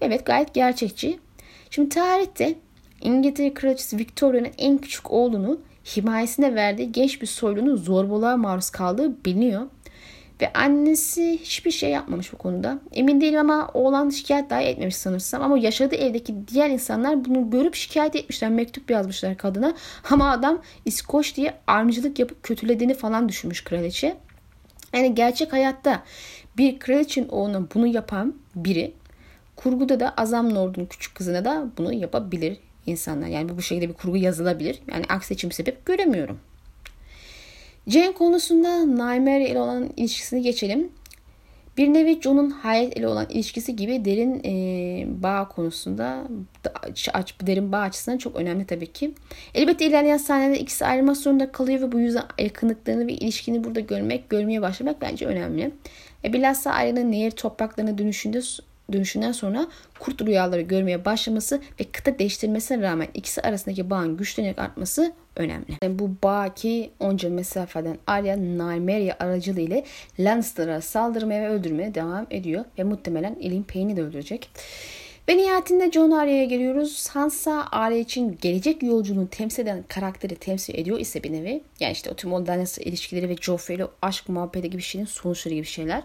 [0.00, 1.18] Evet gayet gerçekçi.
[1.70, 2.54] Şimdi tarihte
[3.00, 5.60] İngiltere Kraliçesi Victoria'nın en küçük oğlunu
[5.96, 9.66] himayesine verdiği genç bir soylunun zorbalığa maruz kaldığı biliniyor.
[10.40, 12.78] Ve annesi hiçbir şey yapmamış bu konuda.
[12.92, 15.42] Emin değilim ama oğlan şikayet dahi etmemiş sanırsam.
[15.42, 18.50] Ama yaşadığı evdeki diğer insanlar bunu görüp şikayet etmişler.
[18.50, 19.74] Mektup yazmışlar kadına.
[20.10, 24.16] Ama adam İskoç diye armcılık yapıp kötülediğini falan düşünmüş kraliçe.
[24.94, 26.02] Yani gerçek hayatta
[26.56, 28.94] bir kraliçenin oğluna bunu yapan biri
[29.58, 33.26] kurguda da Azam Nord'un küçük kızına da bunu yapabilir insanlar.
[33.26, 34.78] Yani bu şekilde bir kurgu yazılabilir.
[34.92, 36.38] Yani aksi sebep göremiyorum.
[37.86, 40.88] Jane konusunda Nightmare ile olan ilişkisini geçelim.
[41.76, 46.22] Bir nevi John'un hayat ile olan ilişkisi gibi derin e, bağ konusunda
[47.12, 49.14] aç, derin bağ açısından çok önemli tabii ki.
[49.54, 54.30] Elbette ilerleyen sahnede ikisi ayrılmak zorunda kalıyor ve bu yüzden yakınlıklarını ve ilişkini burada görmek,
[54.30, 55.70] görmeye başlamak bence önemli.
[56.24, 58.40] E, bilhassa Arya'nın nehir topraklarına dönüşünde
[58.92, 59.66] dönüşünden sonra
[59.98, 65.66] kurt rüyaları görmeye başlaması ve kıta değiştirmesine rağmen ikisi arasındaki bağın güçlenerek artması önemli.
[65.82, 69.84] Yani bu bağ ki onca mesafeden Arya Nymeria aracılığı ile
[70.18, 74.50] Lannister'a saldırmaya ve öldürmeye devam ediyor ve muhtemelen Elin Payne'i de öldürecek.
[75.28, 76.92] Ve nihayetinde John Arya'ya geliyoruz.
[76.92, 81.62] Sansa Arya için gelecek yolculuğunu temsil eden karakteri temsil ediyor ise bir nevi.
[81.80, 82.30] Yani işte o tüm
[82.80, 86.02] ilişkileri ve Joffrey ile aşk muhabbeti gibi şeyin sonuçları gibi şeyler.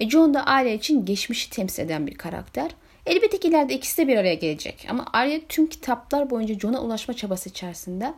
[0.00, 2.70] E John da Arya için geçmişi temsil eden bir karakter.
[3.06, 4.86] Elbette ki ileride ikisi de bir araya gelecek.
[4.90, 8.14] Ama Arya tüm kitaplar boyunca John'a ulaşma çabası içerisinde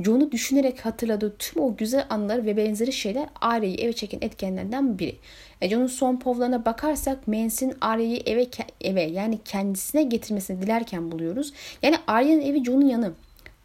[0.00, 5.16] John'u düşünerek hatırladığı tüm o güzel anılar ve benzeri şeyler Arya'yı eve çeken etkenlerden biri.
[5.60, 8.46] E John'un son povlarına bakarsak Mance'in Arya'yı eve,
[8.80, 11.52] eve yani kendisine getirmesini dilerken buluyoruz.
[11.82, 13.12] Yani Arya'nın evi John'un yanı.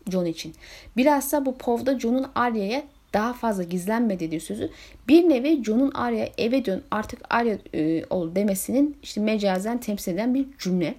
[0.10, 0.54] John için.
[0.98, 4.70] Bilhassa bu povda John'un Arya'ya daha fazla gizlenme dediği sözü
[5.08, 10.34] bir nevi John'un Arya eve dön artık Arya e, ol demesinin işte mecazen temsil eden
[10.34, 10.96] bir cümle.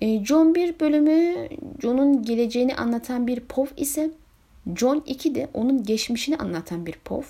[0.00, 1.48] E, John 1 bölümü
[1.82, 4.10] John'un geleceğini anlatan bir pov ise
[4.76, 7.22] John 2 de onun geçmişini anlatan bir pov.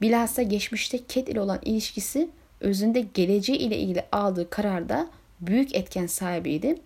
[0.00, 2.28] Bilhassa geçmişte Cat ile olan ilişkisi
[2.60, 5.08] özünde geleceği ile ilgili aldığı kararda
[5.40, 6.78] büyük etken sahibiydi.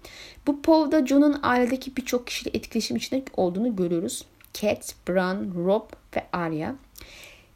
[0.47, 4.25] Bu povda John'un ailedeki birçok kişiyle etkileşim içinde olduğunu görüyoruz.
[4.55, 6.77] Cat, Bran, Rob ve Arya.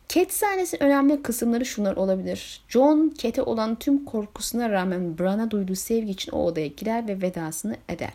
[0.08, 2.60] Cat sahnesinin önemli kısımları şunlar olabilir.
[2.68, 7.76] John, Cat'e olan tüm korkusuna rağmen Bran'a duyduğu sevgi için o odaya girer ve vedasını
[7.88, 8.12] eder.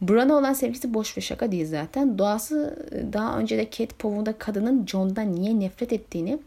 [0.00, 2.18] Bran'a olan sevgisi boş ve şaka değil zaten.
[2.18, 6.38] Doğası daha önce de Cat povunda kadının John'dan niye nefret ettiğini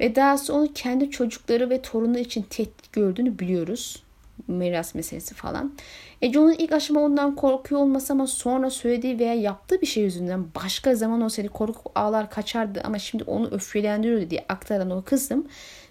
[0.00, 4.02] ve dahası onu kendi çocukları ve torunu için tehdit gördüğünü biliyoruz
[4.46, 5.72] miras meselesi falan.
[6.22, 10.44] E John'un ilk aşama ondan korkuyor olması ama sonra söylediği veya yaptığı bir şey yüzünden
[10.54, 15.46] başka zaman olsaydı korku ağlar kaçardı ama şimdi onu öfkelendiriyor diye aktaran o kısım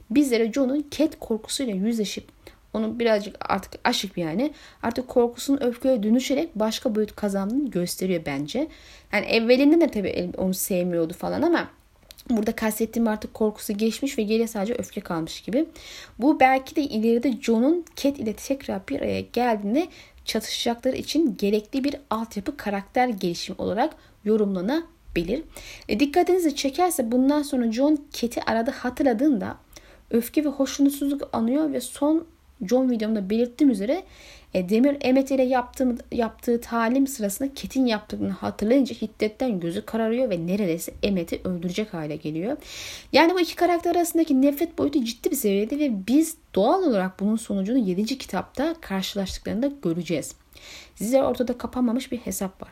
[0.10, 2.28] bizlere John'un ket korkusuyla yüzleşip
[2.74, 4.54] Onu birazcık artık aşık yani.
[4.84, 8.68] Artık korkusunun öfkeye dönüşerek başka boyut kazandığını gösteriyor bence.
[9.14, 11.68] Yani evvelinde de tabii onu sevmiyordu falan ama
[12.30, 15.66] Burada kastettiğim artık korkusu geçmiş ve geriye sadece öfke kalmış gibi.
[16.20, 19.88] Bu belki de ileride John'un Cat ile tekrar bir araya geldiğinde
[20.26, 25.44] çatışacakları için gerekli bir altyapı karakter gelişimi olarak yorumlanabilir.
[25.90, 29.58] E, dikkatinizi çekerse bundan sonra John Cat'i arada hatırladığında
[30.12, 32.28] öfke ve hoşnutsuzluk anıyor ve son
[32.66, 34.04] John videomda belirttiğim üzere
[34.54, 40.48] e, Demir Emmet ile yaptığı, yaptığı talim sırasında Ket'in yaptığını hatırlayınca hiddetten gözü kararıyor ve
[40.48, 42.58] neredeyse Emmet'i öldürecek hale geliyor.
[43.14, 47.36] Yani bu iki karakter arasındaki nefret boyutu ciddi bir seviyede ve biz doğal olarak bunun
[47.36, 48.18] sonucunu 7.
[48.18, 50.36] kitapta karşılaştıklarında göreceğiz.
[50.96, 52.72] Sizler ortada kapanmamış bir hesap var.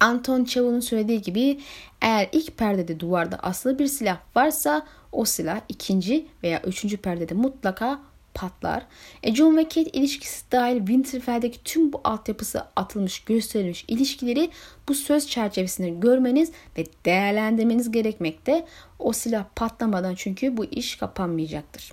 [0.00, 1.60] Anton Çehov'un söylediği gibi
[2.00, 8.00] eğer ilk perdede duvarda asılı bir silah varsa o silah ikinci veya üçüncü perdede mutlaka
[8.34, 8.86] patlar.
[9.22, 14.50] E John ve Kate ilişkisi dahil Winterfell'deki tüm bu altyapısı atılmış, gösterilmiş ilişkileri
[14.88, 18.66] bu söz çerçevesinde görmeniz ve değerlendirmeniz gerekmekte.
[18.98, 21.92] O silah patlamadan çünkü bu iş kapanmayacaktır.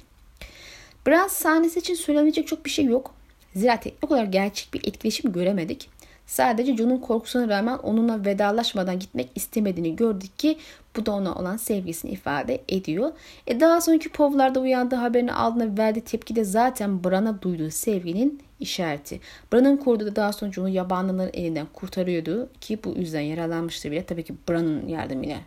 [1.07, 3.13] Bran sahnesi için söylenecek çok bir şey yok.
[3.55, 5.89] Zira teknik olarak gerçek bir etkileşim göremedik.
[6.25, 10.57] Sadece John'un korkusuna rağmen onunla vedalaşmadan gitmek istemediğini gördük ki
[10.95, 13.11] bu da ona olan sevgisini ifade ediyor.
[13.47, 19.19] E daha sonraki povlarda uyandığı haberini aldığında verdiği tepki de zaten Bran'a duyduğu sevginin işareti.
[19.53, 24.03] Bran'ın kurduğu da daha sonra John'u yabanlıların elinden kurtarıyordu ki bu yüzden yaralanmıştı bile.
[24.03, 25.37] Tabii ki Bran'ın yardımıyla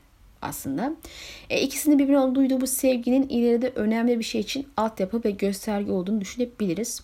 [0.43, 0.93] aslında.
[1.51, 6.21] E, ikisinin birbirine duyduğu bu sevginin ileride önemli bir şey için altyapı ve gösterge olduğunu
[6.21, 7.03] düşünebiliriz.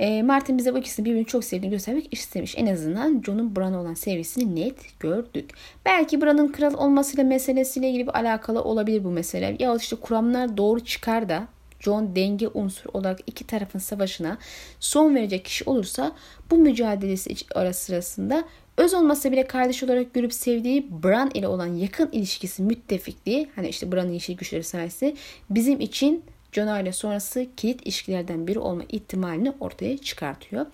[0.00, 2.54] E, Martin bize bu ikisini birbirini çok sevdiğini göstermek istemiş.
[2.58, 5.50] En azından John'un Bran'a olan sevgisini net gördük.
[5.84, 9.56] Belki Bran'ın kral olmasıyla meselesiyle ilgili bir alakalı olabilir bu mesele.
[9.58, 11.48] Ya işte kuramlar doğru çıkar da
[11.80, 14.38] John denge unsur olarak iki tarafın savaşına
[14.80, 16.12] son verecek kişi olursa
[16.50, 18.44] bu mücadelesi arası sırasında
[18.76, 23.92] öz olmasa bile kardeş olarak görüp sevdiği Bran ile olan yakın ilişkisi müttefikliği hani işte
[23.92, 25.14] Bran'ın yeşil güçleri sayesinde
[25.50, 26.24] bizim için
[26.56, 30.66] İle sonrası kilit ilişkilerden biri olma ihtimalini ortaya çıkartıyor.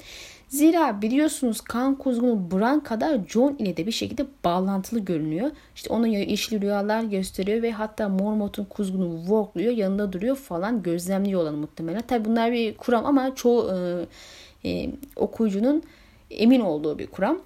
[0.49, 5.51] Zira biliyorsunuz kan kuzgunu Bran kadar John ile de bir şekilde bağlantılı görünüyor.
[5.75, 11.55] İşte ona yeşil rüyalar gösteriyor ve hatta Mormoth'un kuzgunu walkluyor yanında duruyor falan gözlemliyor olan
[11.55, 12.03] muhtemelen.
[12.03, 13.71] Tabi bunlar bir kuram ama çoğu
[14.65, 15.83] e, e, okuyucunun
[16.31, 17.39] emin olduğu bir kuram.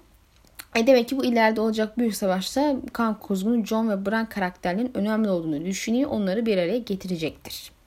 [0.77, 5.29] E demek ki bu ileride olacak büyük savaşta kan kuzgunu John ve Bran karakterlerinin önemli
[5.31, 6.11] olduğunu düşünüyor.
[6.11, 7.80] Onları bir araya getirecektir.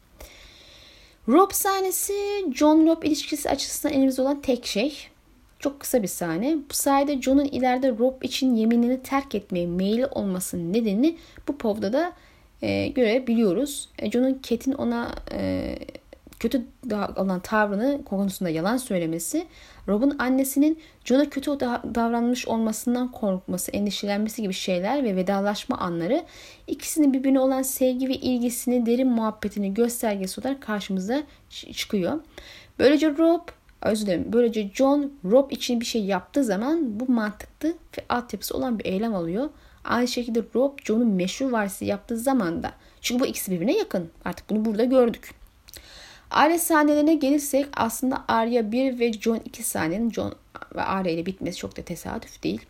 [1.27, 2.13] Rob sahnesi
[2.53, 5.07] John Rob ilişkisi açısından elimizde olan tek şey.
[5.59, 6.57] Çok kısa bir sahne.
[6.69, 12.13] Bu sayede John'un ileride Rob için yeminini terk etmeye meyilli olmasının nedenini bu povda da
[12.61, 13.89] e, görebiliyoruz.
[13.99, 15.75] E, John'un Cat'in ona e,
[16.43, 16.61] kötü
[17.15, 19.45] olan tavrını konusunda yalan söylemesi,
[19.87, 21.51] Rob'un annesinin John'a kötü
[21.95, 26.23] davranmış olmasından korkması, endişelenmesi gibi şeyler ve vedalaşma anları
[26.67, 32.19] ikisinin birbirine olan sevgi ve ilgisini, derin muhabbetini göstergesi olarak karşımıza çıkıyor.
[32.79, 33.41] Böylece Rob
[33.81, 34.25] özür dilerim.
[34.33, 39.15] Böylece John Rob için bir şey yaptığı zaman bu mantıklı ve altyapısı olan bir eylem
[39.15, 39.49] alıyor.
[39.83, 44.09] Aynı şekilde Rob John'un meşhur varisi yaptığı zaman da çünkü bu ikisi birbirine yakın.
[44.25, 45.42] Artık bunu burada gördük.
[46.33, 50.35] Arya sahnelerine gelirsek aslında Arya 1 ve John 2 sahnenin John
[50.75, 52.61] ve Arya ile bitmesi çok da tesadüf değil.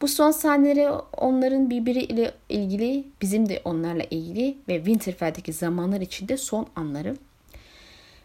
[0.00, 6.66] Bu son sahneleri onların birbiriyle ilgili, bizim de onlarla ilgili ve Winterfell'deki zamanlar içinde son
[6.76, 7.16] anları.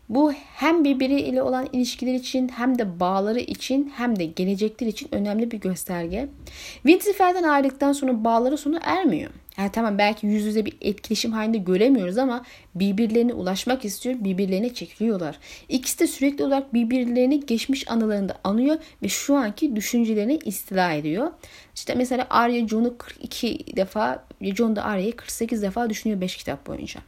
[0.09, 5.51] Bu hem birbiriyle olan ilişkiler için hem de bağları için hem de gelecekler için önemli
[5.51, 6.27] bir gösterge.
[6.73, 9.31] Winterfell'den ayrıldıktan sonra bağları sonu ermiyor.
[9.57, 15.39] Yani tamam belki yüz yüze bir etkileşim halinde göremiyoruz ama birbirlerine ulaşmak istiyor, birbirlerine çekiliyorlar.
[15.69, 21.31] İkisi de sürekli olarak birbirlerini geçmiş anılarında anıyor ve şu anki düşüncelerini istila ediyor.
[21.75, 26.99] İşte mesela Arya John'u 42 defa, John da Arya'yı 48 defa düşünüyor 5 kitap boyunca.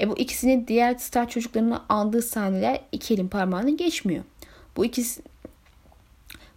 [0.00, 4.24] E bu ikisinin diğer star çocuklarını aldığı sahneler iki elin parmağını geçmiyor.
[4.76, 5.22] Bu ikisi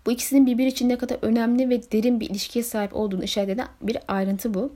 [0.06, 3.68] bu ikisinin birbiri için ne kadar önemli ve derin bir ilişkiye sahip olduğunu işaret eden
[3.82, 4.74] bir ayrıntı bu.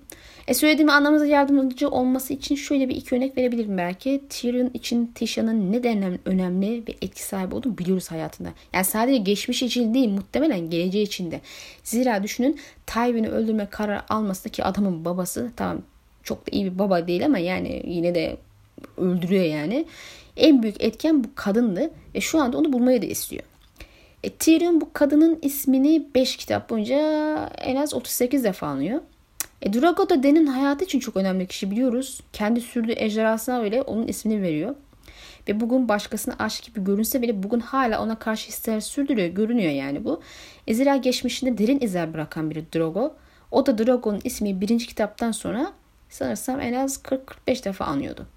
[0.48, 4.22] E söylediğimi anlamamıza yardımcı olması için şöyle bir iki örnek verebilirim belki.
[4.30, 8.50] Tyrion için Tisha'nın neden önemli ve etki sahibi olduğunu biliyoruz hayatında.
[8.74, 11.42] Yani sadece geçmiş için değil muhtemelen geleceği için de.
[11.84, 15.82] Zira düşünün Tywin'i öldürme kararı alması ki adamın babası tamam
[16.24, 18.38] çok da iyi bir baba değil ama yani yine de
[18.98, 19.86] öldürüyor yani.
[20.38, 23.44] En büyük etken bu kadındı ve şu anda onu bulmayı da istiyor.
[24.24, 26.98] E, Tyrion bu kadının ismini 5 kitap boyunca
[27.58, 29.02] en az 38 defa anıyor.
[29.62, 32.22] E, Drago da Den'in hayatı için çok önemli kişi biliyoruz.
[32.34, 34.76] Kendi sürdüğü ejderhasına öyle onun ismini veriyor.
[35.48, 39.28] ve bugün başkasına aşık gibi görünse bile bugün hala ona karşı hisler sürdürüyor.
[39.28, 40.22] Görünüyor yani bu.
[40.68, 43.16] Ezra geçmişinde derin izler bırakan biri Drogo.
[43.52, 45.74] O da Drogo'nun ismi birinci kitaptan sonra
[46.10, 46.98] sanırsam en az
[47.48, 48.28] 40-45 defa anıyordu.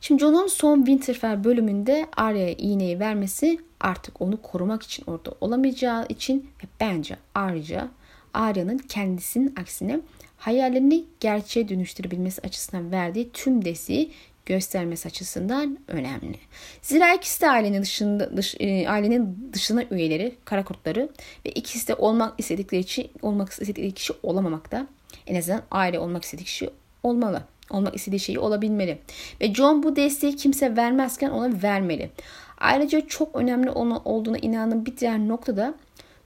[0.00, 6.50] Şimdi Jon'un son Winterfell bölümünde Arya'ya iğneyi vermesi artık onu korumak için orada olamayacağı için
[6.64, 7.88] ve bence ayrıca
[8.34, 10.00] Arya'nın kendisinin aksine
[10.36, 14.12] hayallerini gerçeğe dönüştürebilmesi açısından verdiği tüm desteği
[14.46, 16.38] göstermesi açısından önemli.
[16.82, 21.08] Zira ikisi de ailenin dışında dış, e, ailenin dışına üyeleri, kara kurtları
[21.46, 24.86] ve ikisi de olmak istedikleri kişi olmak istedikleri kişi olamamakta.
[25.26, 26.70] En azından aile olmak istediği kişi
[27.02, 27.42] olmalı.
[27.70, 28.98] Olmak istediği şeyi olabilmeli.
[29.40, 32.10] Ve John bu desteği kimse vermezken ona vermeli.
[32.58, 35.74] Ayrıca çok önemli olduğuna inandığım bir diğer noktada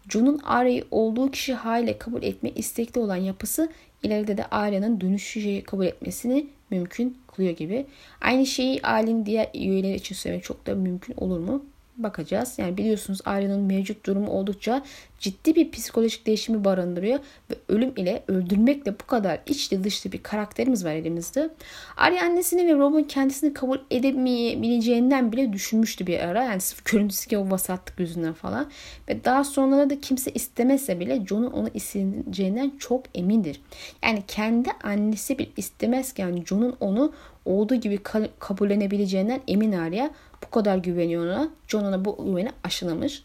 [0.08, 3.68] John'un Arya'yı olduğu kişi hale kabul etme istekli olan yapısı
[4.02, 7.86] ileride de Arya'nın dönüşeceği kabul etmesini mümkün kılıyor gibi.
[8.20, 11.64] Aynı şeyi ailenin diğer üyeleri için söylemek çok da mümkün olur mu?
[12.02, 12.54] Bakacağız.
[12.58, 14.82] Yani biliyorsunuz Arya'nın mevcut durumu oldukça
[15.20, 17.18] ciddi bir psikolojik değişimi barındırıyor
[17.50, 21.50] ve ölüm ile öldürmekle bu kadar içli dışlı bir karakterimiz var elimizde.
[21.96, 26.44] Arya annesini ve Rob'un kendisini kabul edemeyebileceğinden bile düşünmüştü bir ara.
[26.44, 28.70] Yani sırf görüntüsü ki o vasatlık yüzünden falan.
[29.08, 33.60] Ve daha sonra da kimse istemese bile Jon'un onu isteyeceğinden çok emindir.
[34.04, 37.12] Yani kendi annesi bir istemezken Jon'un onu
[37.44, 37.98] olduğu gibi
[38.38, 40.10] kabullenebileceğinden emin Arya.
[40.44, 41.48] Bu kadar güveniyor ona.
[41.68, 43.22] John ona bu güveni aşılamış.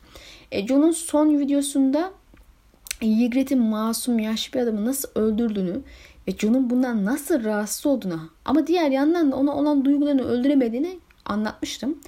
[0.51, 2.12] E, John'un son videosunda
[3.01, 5.82] Ygritte'in masum yaşlı bir adamı nasıl öldürdüğünü
[6.28, 11.99] ve John'un bundan nasıl rahatsız olduğunu ama diğer yandan da ona olan duygularını öldüremediğini anlatmıştım.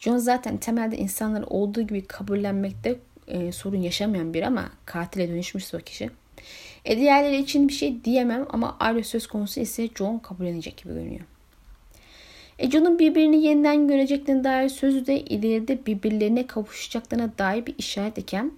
[0.00, 2.98] John zaten temelde insanları olduğu gibi kabullenmekte
[3.28, 6.10] e, sorun yaşamayan bir ama katile dönüşmüş o kişi.
[6.84, 11.24] E diğerleri için bir şey diyemem ama aile söz konusu ise John kabullenecek gibi görünüyor.
[12.58, 18.52] Eco'nun birbirini yeniden göreceklerine dair sözü de ileride birbirlerine kavuşacaklarına dair bir işaret iken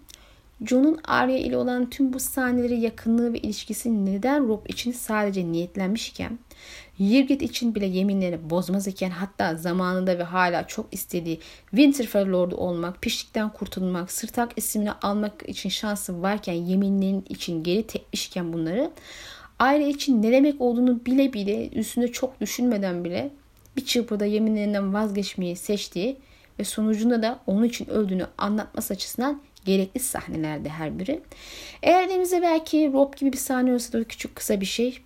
[0.64, 6.08] John'un Arya ile olan tüm bu sahneleri yakınlığı ve ilişkisi neden Rob için sadece niyetlenmiş
[6.08, 6.38] iken
[7.00, 13.02] Ygritte için bile yeminlerini bozmaz iken hatta zamanında ve hala çok istediği Winterfell Lord'u olmak,
[13.02, 18.90] pişlikten kurtulmak, Sırtak ismini almak için şansı varken yeminlerin için geri tepmişken bunları
[19.58, 23.30] aile için ne demek olduğunu bile bile üstünde çok düşünmeden bile
[23.76, 26.16] bir çırpıda yeminlerinden vazgeçmeyi seçtiği
[26.58, 31.20] ve sonucunda da onun için öldüğünü anlatması açısından gerekli sahnelerde her biri.
[31.82, 34.98] Eğer denize belki Rob gibi bir sahne olsa da küçük kısa bir şey.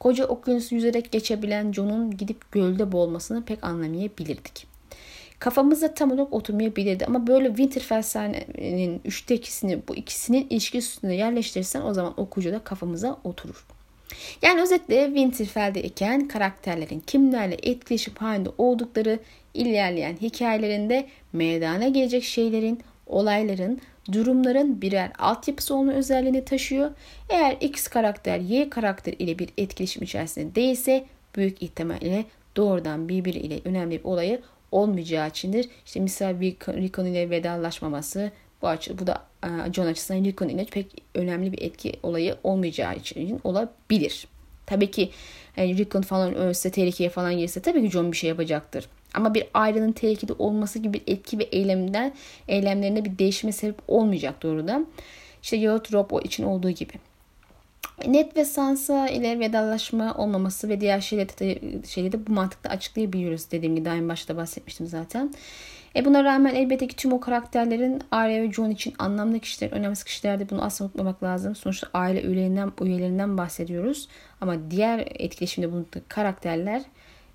[0.00, 4.66] Koca okyanusu yüzerek geçebilen John'un gidip gölde boğulmasını pek anlamayabilirdik.
[5.38, 11.82] Kafamızda tam olarak oturmayabilirdi ama böyle Winterfell sahnenin üçte ikisini bu ikisinin ilişkisi üstünde yerleştirirsen
[11.82, 13.66] o zaman okuyucu da kafamıza oturur.
[14.42, 19.18] Yani özetle Winterfell'deyken karakterlerin kimlerle etkileşim halinde oldukları
[19.54, 23.80] ilerleyen hikayelerinde meydana gelecek şeylerin, olayların,
[24.12, 26.90] durumların birer altyapısı olma özelliğini taşıyor.
[27.28, 31.04] Eğer X karakter Y karakter ile bir etkileşim içerisinde değilse
[31.36, 32.24] büyük ihtimalle
[32.56, 34.40] doğrudan birbiriyle önemli bir olayı
[34.72, 35.68] olmayacağı içindir.
[35.86, 38.30] İşte misal Rickon ile vedalaşmaması
[38.62, 39.27] bu, açı, bu da
[39.72, 44.26] John açısından Lincoln ile pek önemli bir etki olayı olmayacağı için olabilir.
[44.66, 45.10] Tabii ki
[45.56, 48.88] yani e, Lincoln falan ölse tehlikeye falan girse tabii ki John bir şey yapacaktır.
[49.14, 52.14] Ama bir ailenin tehlikede olması gibi bir etki ve eylemden
[52.48, 54.86] eylemlerine bir değişime sebep olmayacak doğrudan.
[55.42, 56.92] İşte Yacht Rob için olduğu gibi.
[58.06, 63.50] Ned ve Sansa ile vedalaşma olmaması ve diğer şeyleri şeyleri de bu mantıkla açıklayabiliyoruz.
[63.50, 65.34] Dediğim gibi daha en başta bahsetmiştim zaten.
[65.96, 70.04] E buna rağmen elbette ki tüm o karakterlerin Arya ve Jon için anlamlı kişiler, önemli
[70.04, 71.56] kişilerde bunu asla unutmamak lazım.
[71.56, 74.08] Sonuçta aile üyelerinden, üyelerinden bahsediyoruz.
[74.40, 76.82] Ama diğer etkileşimde bulundukları karakterler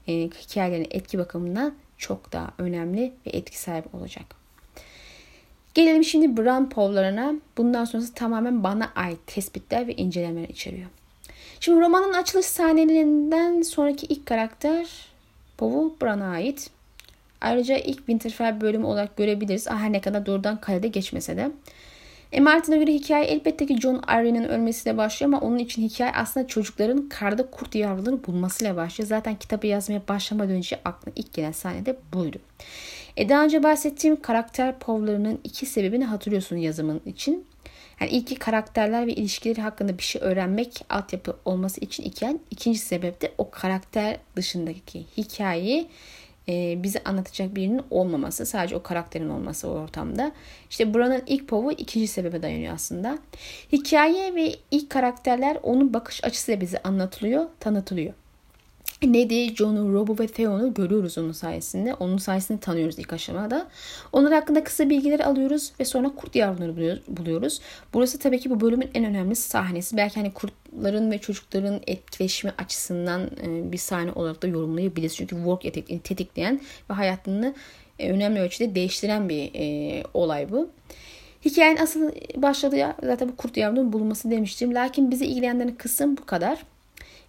[0.07, 4.25] e, hikayelerin etki bakımından çok daha önemli ve etki sahibi olacak.
[5.73, 7.33] Gelelim şimdi Bran povlarına.
[7.57, 10.87] Bundan sonrası tamamen bana ait tespitler ve incelemeler içeriyor.
[11.59, 14.87] Şimdi romanın açılış sahnelerinden sonraki ilk karakter
[15.57, 16.69] Pov'u Bran'a ait.
[17.43, 19.69] Ayrıca ilk Winterfell bölümü olarak görebiliriz.
[19.69, 21.51] Her ne kadar doğrudan kalede geçmese de.
[22.31, 26.47] E Martin'e göre hikaye elbette ki John Arryn'in ölmesiyle başlıyor ama onun için hikaye aslında
[26.47, 29.07] çocukların karda kurt yavrularını bulmasıyla başlıyor.
[29.07, 32.37] Zaten kitabı yazmaya başlamadan önce aklına ilk gelen sahnede buydu.
[33.17, 37.45] E daha önce bahsettiğim karakter povlarının iki sebebini hatırlıyorsun yazımın için.
[38.01, 43.21] Yani ilki karakterler ve ilişkileri hakkında bir şey öğrenmek altyapı olması için iken ikinci sebep
[43.21, 45.87] de o karakter dışındaki hikayeyi
[46.47, 48.45] e, bize anlatacak birinin olmaması.
[48.45, 50.31] Sadece o karakterin olması o ortamda.
[50.69, 53.17] İşte buranın ilk povu ikinci sebebe dayanıyor aslında.
[53.71, 58.13] Hikaye ve ilk karakterler onun bakış açısıyla bize anlatılıyor, tanıtılıyor.
[59.03, 61.93] Ned'i, John'u, Rob'u ve Theon'u görüyoruz onun sayesinde.
[61.93, 63.67] Onun sayesinde tanıyoruz ilk aşamada.
[64.11, 67.61] Onlar hakkında kısa bilgiler alıyoruz ve sonra kurt yavruları buluyoruz.
[67.93, 69.97] Burası tabii ki bu bölümün en önemli sahnesi.
[69.97, 75.15] Belki hani kurtların ve çocukların etkileşimi açısından e, bir sahne olarak da yorumlayabiliriz.
[75.15, 75.61] Çünkü work
[76.03, 77.53] tetikleyen ve hayatını
[77.99, 80.69] e, önemli ölçüde değiştiren bir e, olay bu.
[81.45, 84.75] Hikayenin asıl başladığı zaten bu kurt yavrunun bulunması demiştim.
[84.75, 86.63] Lakin bizi ilgilendiren kısım bu kadar.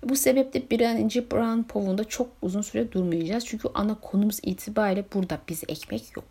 [0.08, 3.46] Bu sebeple bir an önce Brown Pov'unda çok uzun süre durmayacağız.
[3.46, 6.24] Çünkü ana konumuz itibariyle burada bize ekmek yok.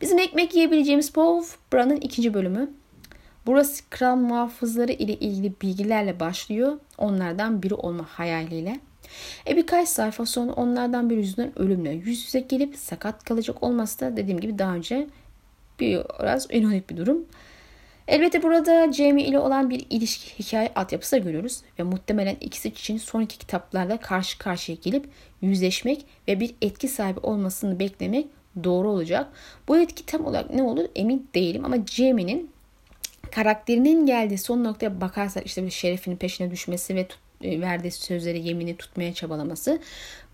[0.00, 1.42] Bizim ekmek yiyebileceğimiz Pov,
[1.72, 2.70] Brown'ın ikinci bölümü.
[3.46, 6.78] Burası kral muhafızları ile ilgili bilgilerle başlıyor.
[6.98, 8.80] Onlardan biri olma hayaliyle.
[9.48, 14.16] E birkaç sayfa sonra onlardan bir yüzünden ölümle yüz yüze gelip sakat kalacak olması da
[14.16, 15.06] dediğim gibi daha önce
[15.80, 17.26] biraz ironik bir durum.
[18.08, 23.38] Elbette burada Jamie ile olan bir ilişki hikaye altyapısı görüyoruz ve muhtemelen ikisi için sonraki
[23.38, 25.08] kitaplarda karşı karşıya gelip
[25.42, 28.26] yüzleşmek ve bir etki sahibi olmasını beklemek
[28.64, 29.28] doğru olacak.
[29.68, 32.50] Bu etki tam olarak ne olur emin değilim ama Jamie'nin
[33.30, 38.76] karakterinin geldiği son noktaya bakarsak işte bir şerefinin peşine düşmesi ve tut, verdiği sözleri yemini
[38.76, 39.78] tutmaya çabalaması.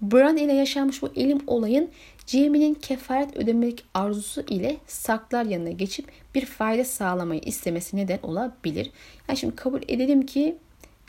[0.02, 1.90] Bran ile yaşanmış bu elim olayın
[2.26, 8.90] Jamie'nin kefaret ödemek arzusu ile saklar yanına geçip bir fayda sağlamayı istemesi neden olabilir.
[9.28, 10.56] Yani şimdi kabul edelim ki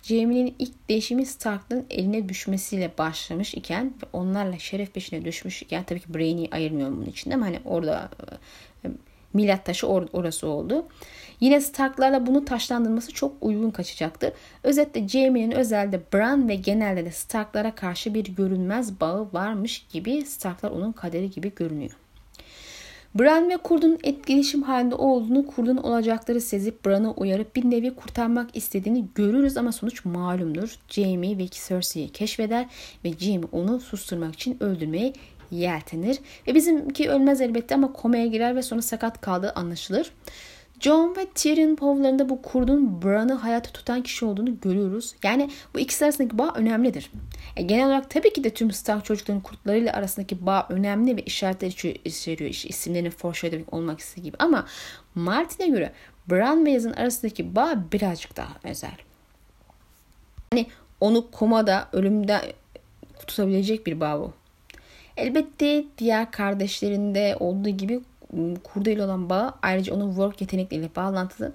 [0.04, 6.00] Jamie'nin ilk değişimi Stark'ın eline düşmesiyle başlamış iken ve onlarla şeref peşine düşmüş iken tabii
[6.00, 8.31] ki Brainy'i ayırmıyorum bunun için ama hani orada e,
[9.34, 10.86] milat taşı or orası oldu.
[11.40, 14.32] Yine Stark'larla bunu taşlandırması çok uygun kaçacaktır.
[14.64, 20.72] Özetle Jaime'nin özelde Bran ve genelde de Stark'lara karşı bir görünmez bağı varmış gibi Stark'lar
[20.72, 21.92] onun kaderi gibi görünüyor.
[23.16, 29.06] Bran ve kurdun etkileşim halinde olduğunu kurdun olacakları sezip Bran'ı uyarıp bir nevi kurtarmak istediğini
[29.16, 30.76] görürüz ama sonuç malumdur.
[30.90, 32.66] Jaime ve Cersei'yi keşfeder
[33.06, 35.14] ve Jaime onu susturmak için öldürmeye
[35.52, 36.20] yeltenir.
[36.48, 40.12] Ve bizimki ölmez elbette ama komaya girer ve sonra sakat kaldığı anlaşılır.
[40.82, 45.16] John ve Tyrion povlarında bu kurdun Bran'ı hayata tutan kişi olduğunu görüyoruz.
[45.24, 47.12] Yani bu ikisi arasındaki bağ önemlidir.
[47.56, 51.68] E, genel olarak tabii ki de tüm Stark çocukların kurtlarıyla arasındaki bağ önemli ve işaretler
[52.06, 52.50] içeriyor.
[52.50, 54.38] İşte isimlerinin foreshadowing olmak istediği gibi.
[54.40, 54.66] Ama
[55.16, 55.94] Martin'e göre
[56.30, 58.98] Bran ve Yaz'ın arasındaki bağ birazcık daha özel.
[60.54, 60.68] Yani
[61.00, 62.54] onu komada, ölümde
[63.28, 64.34] tutabilecek bir bağ bu.
[65.22, 68.02] Elbette diğer kardeşlerinde olduğu gibi
[68.64, 71.52] kurdu ile olan bağı ayrıca onun work yetenekleriyle bağlantılı.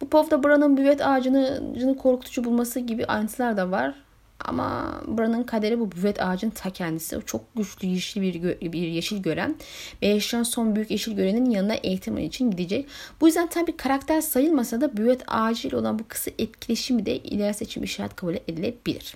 [0.00, 3.94] Bu povda Bran'ın büvet ağacını korkutucu bulması gibi ayrıntılar da var.
[4.40, 7.16] Ama Bran'ın kaderi bu büvet ağacın ta kendisi.
[7.16, 9.54] O çok güçlü yeşil bir, bir yeşil gören
[10.02, 12.86] ve yaşayan son büyük yeşil görenin yanına eğitim için gidecek.
[13.20, 17.54] Bu yüzden tabi karakter sayılmasa da büvet ağacı ile olan bu kısa etkileşimi de ileri
[17.54, 19.14] seçim işaret kabul edilebilir.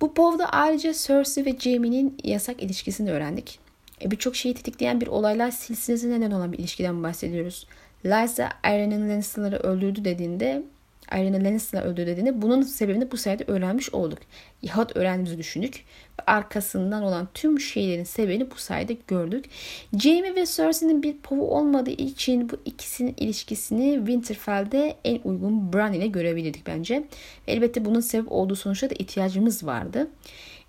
[0.00, 3.58] Bu povda ayrıca Cersei ve Jaime'nin yasak ilişkisini öğrendik.
[4.02, 7.66] E, Birçok şeyi tetikleyen bir olaylar silsilesi neden olan bir ilişkiden bahsediyoruz.
[8.04, 10.62] Lysa Aeryn'in Lannister'ları öldürdü dediğinde
[11.10, 14.18] Aeryn'in Lannister'ları öldürdü dediğinde bunun sebebini bu sayede öğrenmiş olduk.
[14.62, 15.84] Yahut öğrendiğimizi düşündük.
[16.20, 19.44] Ve arkasından olan tüm şeylerin sebebini bu sayede gördük.
[19.98, 26.06] Jaime ve Cersei'nin bir povu olmadığı için bu ikisinin ilişkisini Winterfell'de en uygun Bran ile
[26.06, 26.94] görebilirdik bence.
[27.48, 30.08] Ve elbette bunun sebep olduğu sonuçta da ihtiyacımız vardı.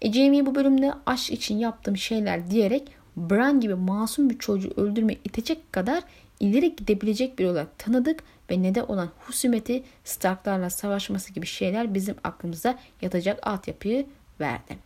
[0.01, 2.83] E, Jaime'yi bu bölümde aşk için yaptığım şeyler diyerek
[3.17, 6.03] Bran gibi masum bir çocuğu öldürmeye itecek kadar
[6.39, 12.79] ileri gidebilecek bir olarak tanıdık ve neden olan husumeti Starklarla savaşması gibi şeyler bizim aklımıza
[13.01, 14.05] yatacak altyapıyı
[14.39, 14.77] verdi.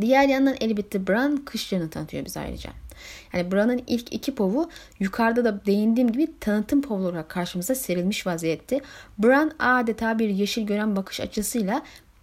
[0.00, 2.70] Diğer yandan elbette Bran kışlarını tanıtıyor bize ayrıca.
[3.32, 8.80] Yani Bran'ın ilk iki povu yukarıda da değindiğim gibi tanıtım povu olarak karşımıza serilmiş vaziyette.
[9.18, 11.82] Bran adeta bir yeşil gören bakış açısıyla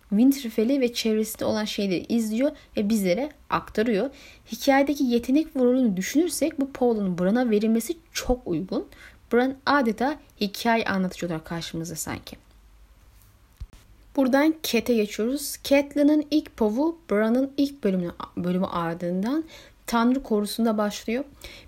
[0.10, 4.10] Winterfell'i ve çevresinde olan şeyleri izliyor ve bizlere aktarıyor.
[4.52, 8.88] Hikayedeki yetenek rolünü düşünürsek bu Paul'un Bran'a verilmesi çok uygun.
[9.34, 12.36] Bran adeta hikaye anlatıcı olarak karşımızda sanki.
[14.16, 15.56] Buradan Cat'e geçiyoruz.
[15.64, 19.44] Catelyn'in ilk povu Bran'ın ilk bölümü, bölümü ardından
[19.88, 21.24] Tanrı korusunda başlıyor.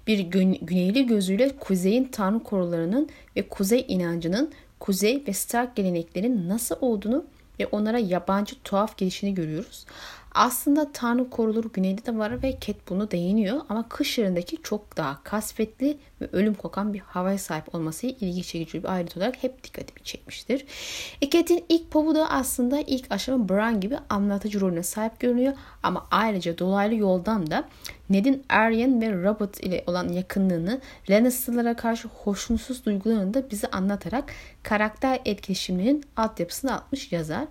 [0.08, 7.26] Bir güneyli gözüyle kuzeyin Tanrı korularının ve kuzey inancının kuzey ve Stark geleneklerin nasıl olduğunu
[7.60, 9.86] ve onlara yabancı tuhaf gelişini görüyoruz.
[10.32, 15.24] Aslında Tanrı korulur güneyde de var ve Cat bunu değiniyor ama kış yarındaki çok daha
[15.24, 20.04] kasvetli ve ölüm kokan bir havaya sahip olması ilgi çekici bir ayrıntı olarak hep dikkatimi
[20.04, 20.66] çekmiştir.
[21.22, 25.54] Eket'in ilk povu da aslında ilk aşama Bran gibi anlatıcı rolüne sahip görünüyor
[25.84, 27.68] ama ayrıca dolaylı yoldan da
[28.10, 35.20] Ned'in Aryan ve Robert ile olan yakınlığını, Lannister'lara karşı hoşnutsuz duygularını da bize anlatarak karakter
[35.26, 37.44] etkileşimlerinin altyapısını atmış yazar.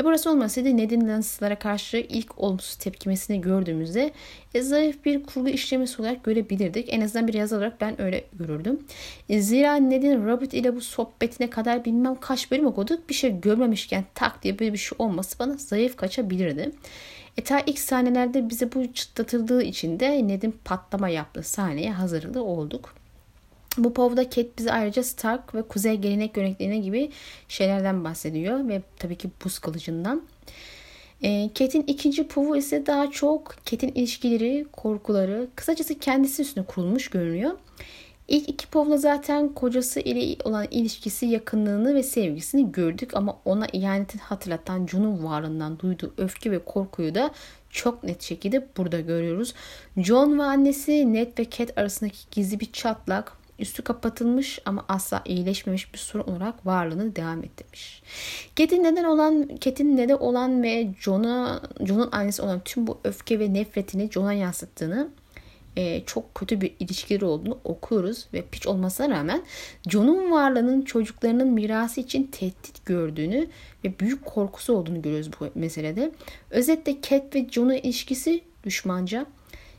[0.00, 4.12] E burası olmasaydı Ned'in Lannister'lara karşı ilk olumsuz tepkimesini gördüğümüzde
[4.54, 6.92] e, zayıf bir kurgu işlemesi olarak görebilirdik.
[6.92, 8.80] En azından bir yazar olarak ben öyle görürdüm.
[9.28, 13.08] E, zira Ned'in Robert ile bu sohbetine kadar bilmem kaç bölüm okuduk.
[13.08, 16.72] Bir şey görmemişken tak diye böyle bir şey olması bana zayıf kaçabilirdi.
[17.36, 22.94] E ta ilk sahnelerde bize bu çıtlatıldığı için de Ned'in patlama yaptığı sahneye hazırlı olduk.
[23.78, 27.10] Bu povda Kate bize ayrıca Stark ve Kuzey gelenek göreneklerine gibi
[27.48, 30.22] şeylerden bahsediyor ve tabii ki buz kılıcından.
[31.22, 37.52] E, Kate'in ikinci povu ise daha çok Kate'in ilişkileri, korkuları, kısacası kendisi üstüne kurulmuş görünüyor.
[38.28, 44.18] İlk iki povla zaten kocası ile olan ilişkisi, yakınlığını ve sevgisini gördük ama ona ihanetin
[44.18, 47.30] hatırlatan John'un varlığından duyduğu öfke ve korkuyu da
[47.70, 49.54] çok net şekilde burada görüyoruz.
[49.96, 55.92] John ve annesi Ned ve Cat arasındaki gizli bir çatlak, üstü kapatılmış ama asla iyileşmemiş
[55.92, 58.02] bir sorun olarak varlığını devam ettirmiş.
[58.56, 63.54] Cat'in neden olan, Cat'in neden olan ve John'a, John'un annesi olan tüm bu öfke ve
[63.54, 65.08] nefretini John'a yansıttığını
[65.76, 69.42] e, çok kötü bir ilişkileri olduğunu okuyoruz ve piç olmasına rağmen
[69.88, 73.46] John'un varlığının çocuklarının mirası için tehdit gördüğünü
[73.84, 76.12] ve büyük korkusu olduğunu görüyoruz bu meselede.
[76.50, 79.26] Özetle Cat ve John'un ilişkisi düşmanca.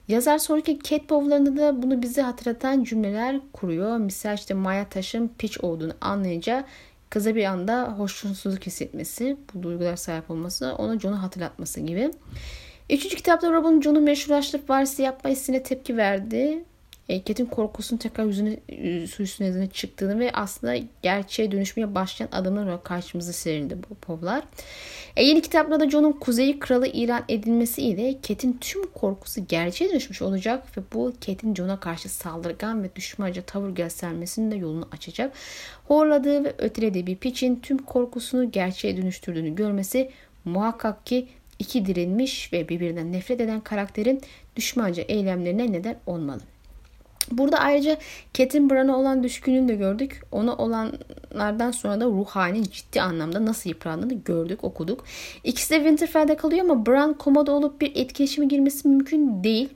[0.08, 3.98] Yazar sonraki Cat Bow'larında da bunu bize hatırlatan cümleler kuruyor.
[3.98, 6.66] Misal işte Maya Taş'ın piç olduğunu anlayınca
[7.10, 12.12] kıza bir anda hoşnutsuzluk hissetmesi, bu duygular sahip olması, ona John'u hatırlatması gibi.
[12.90, 16.64] Üçüncü kitapta Robin John'un meşrulaştırıp varisi yapma hissine tepki verdi.
[17.10, 18.58] Cat'in korkusunun tekrar yüzüne,
[19.08, 24.44] su üstüne çıktığını ve aslında gerçeğe dönüşmeye başlayan adımlar olarak karşımıza serildi bu povlar.
[25.16, 30.22] E, yeni kitapta da John'un Kuzey Kralı ilan edilmesi ile Cat'in tüm korkusu gerçeğe dönüşmüş
[30.22, 35.34] olacak ve bu Cat'in John'a karşı saldırgan ve düşmanca tavır göstermesinin de yolunu açacak.
[35.88, 40.12] Horladığı ve ötelediği bir piçin tüm korkusunu gerçeğe dönüştürdüğünü görmesi
[40.46, 41.28] muhakkak ki
[41.60, 44.22] iki dirilmiş ve birbirinden nefret eden karakterin
[44.56, 46.42] düşmanca eylemlerine neden olmalı.
[47.32, 47.98] Burada ayrıca
[48.34, 50.22] Catherine Bran'a olan düşkünlüğünü de gördük.
[50.32, 55.06] Ona olanlardan sonra da ruh halinin ciddi anlamda nasıl yıprandığını gördük, okuduk.
[55.44, 59.70] İkisi de Winterfell'de kalıyor ama Bran komada olup bir etkileşime girmesi mümkün değil.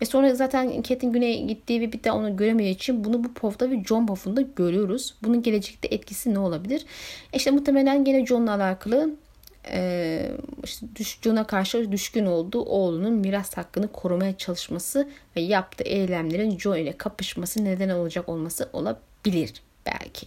[0.00, 3.70] Ve sonra zaten Cat'in güneye gittiği ve bir daha onu göremediği için bunu bu Pov'da
[3.70, 5.14] ve John Buff'unda görüyoruz.
[5.22, 6.86] Bunun gelecekte etkisi ne olabilir?
[7.34, 9.10] İşte muhtemelen gene John'la alakalı
[9.70, 10.30] e,
[10.64, 10.86] işte
[11.22, 17.64] John'a karşı düşkün olduğu oğlunun miras hakkını korumaya çalışması ve yaptığı eylemlerin John ile kapışması
[17.64, 20.26] neden olacak olması olabilir belki.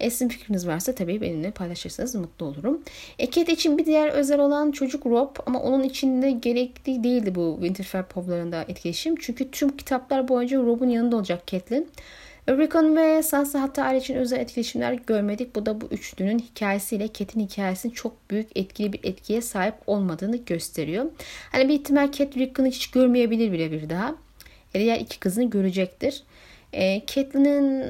[0.00, 2.82] E sizin fikriniz varsa tabii benimle paylaşırsanız mutlu olurum.
[3.18, 7.56] E, Kate için bir diğer özel olan çocuk Rob ama onun içinde gerekli değildi bu
[7.60, 9.16] Winterfell povlarında etkileşim.
[9.16, 11.88] Çünkü tüm kitaplar boyunca Rob'un yanında olacak Catelyn.
[12.48, 15.54] Ve Sansa hatta için özel etkileşimler görmedik.
[15.54, 21.06] Bu da bu üçlünün hikayesiyle Cat'in hikayesinin çok büyük etkili bir etkiye sahip olmadığını gösteriyor.
[21.52, 24.14] Hani bir ihtimal Cat Rickon'u hiç görmeyebilir bile bir daha.
[24.74, 26.22] E diğer iki kızını görecektir.
[26.72, 27.84] E, Catelyn'in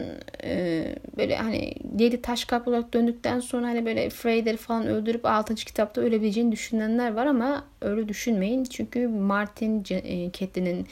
[0.45, 0.85] e,
[1.17, 5.55] böyle hani yedi taş kalp olarak döndükten sonra hani böyle Freyder'i falan öldürüp 6.
[5.55, 8.65] kitapta ölebileceğini düşünenler var ama öyle düşünmeyin.
[8.65, 10.87] Çünkü Martin e, Catelyn'in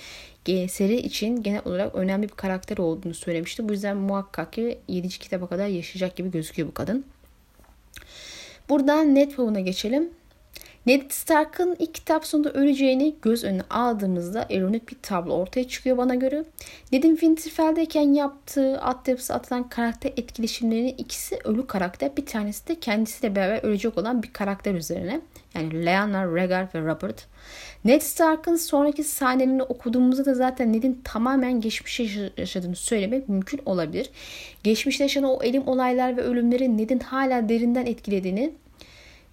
[0.47, 3.69] seri için genel olarak önemli bir karakter olduğunu söylemişti.
[3.69, 5.09] Bu yüzden muhakkak ki 7.
[5.09, 7.05] kitaba kadar yaşayacak gibi gözüküyor bu kadın.
[8.69, 10.11] Buradan Ned geçelim.
[10.87, 16.15] Ned Stark'ın ilk kitap sonunda öleceğini göz önüne aldığımızda ironik bir tablo ortaya çıkıyor bana
[16.15, 16.45] göre.
[16.93, 22.17] Ned'in Winterfell'deyken yaptığı at yapısı atılan karakter etkileşimlerinin ikisi ölü karakter.
[22.17, 25.21] Bir tanesi de kendisiyle beraber ölecek olan bir karakter üzerine.
[25.55, 27.27] Yani Lyanna, Rhaegar ve Robert.
[27.85, 34.11] Ned Stark'ın sonraki sahnelerini okuduğumuzda da zaten Ned'in tamamen geçmişte yaşadığını söylemek mümkün olabilir.
[34.63, 38.53] Geçmişte yaşanan o elim olaylar ve ölümleri Ned'in hala derinden etkilediğini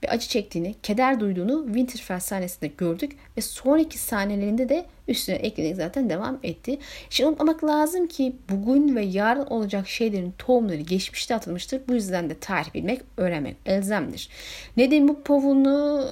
[0.03, 6.09] ve acı çektiğini, keder duyduğunu Winterfell sahnesinde gördük ve sonraki sahnelerinde de üstüne ekleyerek zaten
[6.09, 6.77] devam etti.
[7.09, 11.81] Şimdi unutmamak lazım ki bugün ve yarın olacak şeylerin tohumları geçmişte atılmıştır.
[11.87, 14.29] Bu yüzden de tarih bilmek, öğrenmek elzemdir.
[14.77, 16.07] Neden bu povunu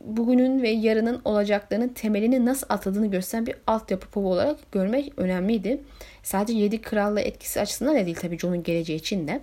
[0.00, 5.80] bugünün ve yarının olacaklarının temelini nasıl atıldığını gösteren bir altyapı povu olarak görmek önemliydi.
[6.22, 9.40] Sadece yedi kralla etkisi açısından da değil tabii Jon'un geleceği için de.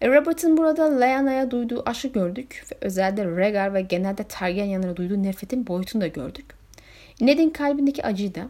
[0.00, 5.66] E, Robert'ın burada Lyanna'ya duyduğu aşı gördük ve özellikle Rhaegar ve genelde Targaryen'lere duyduğu nefretin
[5.66, 6.46] boyutunu da gördük.
[7.20, 8.48] Ned'in kalbindeki acıyı da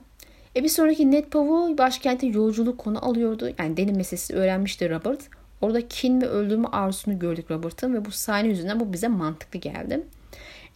[0.56, 3.50] E bir sonraki Ned Pow'u başkente yolculuk konu alıyordu.
[3.58, 5.20] Yani deli meselesi öğrenmişti Robert.
[5.60, 10.00] Orada kin ve öldürme arzusunu gördük Robert'ın ve bu sahne yüzünden bu bize mantıklı geldi.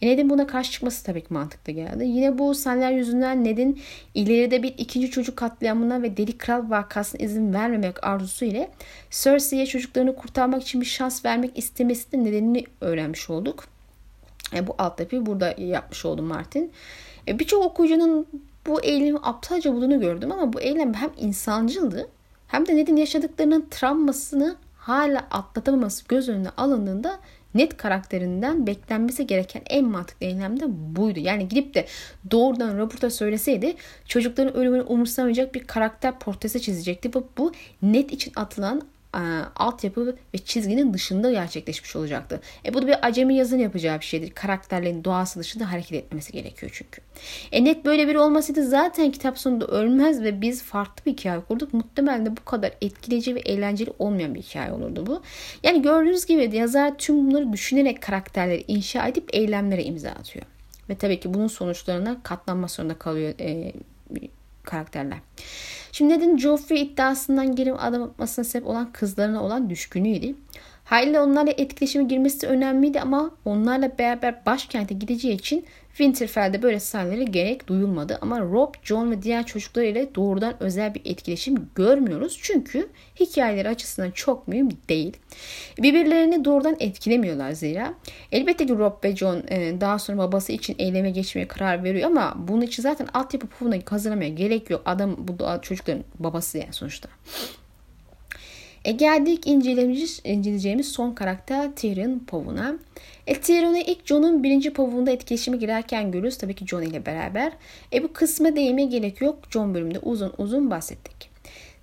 [0.01, 2.05] E Ned'in buna karşı çıkması tabii ki mantıklı geldi.
[2.05, 3.81] Yine bu sahneler yüzünden Ned'in
[4.13, 8.71] ileride bir ikinci çocuk katliamına ve Deli Kral vakasına izin vermemek arzusu ile
[9.11, 13.65] Cersei'ye çocuklarını kurtarmak için bir şans vermek istemesinin nedenini öğrenmiş olduk.
[14.53, 16.71] E, bu alt yapıyı burada yapmış oldu Martin.
[17.27, 18.27] E, Birçok okuyucunun
[18.67, 22.07] bu eylemi aptalca bulduğunu gördüm ama bu eylem hem insancıldı
[22.47, 27.19] hem de Ned'in yaşadıklarının travmasını hala atlatamaması göz önüne alındığında
[27.55, 31.19] net karakterinden beklenmesi gereken en mantıklı eylem de buydu.
[31.19, 31.85] Yani gidip de
[32.31, 33.75] doğrudan Robert'a söyleseydi
[34.05, 37.13] çocukların ölümünü umursamayacak bir karakter portresi çizecekti.
[37.13, 37.51] Bu, bu
[37.81, 38.81] net için atılan
[39.15, 39.21] e,
[39.55, 42.41] altyapı ve çizginin dışında gerçekleşmiş olacaktı.
[42.65, 44.31] E bu da bir acemi yazın yapacağı bir şeydir.
[44.31, 47.01] Karakterlerin doğası dışında hareket etmemesi gerekiyor çünkü.
[47.51, 51.73] E net böyle biri olmasaydı zaten kitap sonunda ölmez ve biz farklı bir hikaye kurduk.
[51.73, 55.21] Muhtemelen de bu kadar etkileyici ve eğlenceli olmayan bir hikaye olurdu bu.
[55.63, 60.45] Yani gördüğünüz gibi yazar tüm bunları düşünerek karakterleri inşa edip eylemlere imza atıyor.
[60.89, 63.73] Ve tabii ki bunun sonuçlarına katlanma zorunda kalıyor e,
[64.65, 65.17] karakterler.
[65.91, 70.35] Şimdi Ned'in Joffrey iddiasından geri adım atmasına sebep olan kızlarına olan düşkünüydü.
[70.85, 75.65] Hayli onlarla etkileşime girmesi önemliydi ama onlarla beraber başkente gideceği için
[75.97, 78.17] Winterfell'de böyle sahnelere gerek duyulmadı.
[78.21, 82.39] Ama Rob, John ve diğer çocuklar ile doğrudan özel bir etkileşim görmüyoruz.
[82.41, 82.89] Çünkü
[83.19, 85.17] hikayeleri açısından çok mühim değil.
[85.77, 87.93] Birbirlerini doğrudan etkilemiyorlar zira.
[88.31, 92.35] Elbette ki Rob ve John e, daha sonra babası için eyleme geçmeye karar veriyor ama
[92.37, 94.81] bunun için zaten altyapı pufuna hazırlamaya gerek yok.
[94.85, 97.09] Adam bu çocukların babası yani sonuçta.
[98.85, 102.75] E geldik inceleyeceğimiz, son karakter Tyrion Pov'una.
[103.27, 106.37] E Tyrion'u ilk Jon'un birinci Pov'unda etkileşime girerken görürüz.
[106.37, 107.51] Tabii ki Jon ile beraber.
[107.93, 109.39] E bu kısma değinmeye gerek yok.
[109.49, 111.29] Jon bölümünde uzun uzun bahsettik.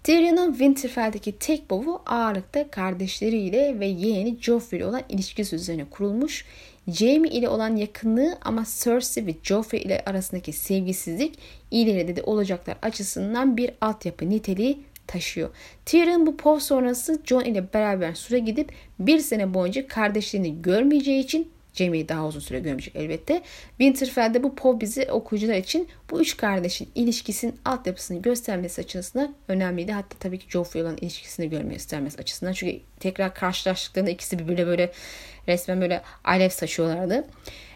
[0.05, 6.45] Tyrion'un Winterfell'deki tek bovu ağırlıkta kardeşleriyle ve yeğeni Joffrey ile olan ilişkisi üzerine kurulmuş.
[6.89, 11.39] Jaime ile olan yakınlığı ama Cersei ve Joffrey ile arasındaki sevgisizlik
[11.71, 14.79] ileride de olacaklar açısından bir altyapı niteliği
[15.13, 15.51] taşıyor.
[15.87, 21.51] Tyrion bu Pov sonrası Jon ile beraber süre gidip bir sene boyunca kardeşlerini görmeyeceği için
[21.75, 23.43] Jaime'yi daha uzun süre görmeyecek elbette.
[23.69, 29.93] Winterfell'de bu Pov bizi okuyucular için bu üç kardeşin ilişkisinin altyapısını göstermesi açısından önemliydi.
[29.93, 32.53] Hatta tabii ki Joffrey olan ilişkisini görmeyi göstermesi açısından.
[32.53, 34.93] Çünkü tekrar karşılaştıklarında ikisi birbirine böyle
[35.49, 37.25] resmen böyle alev saçıyorlardı.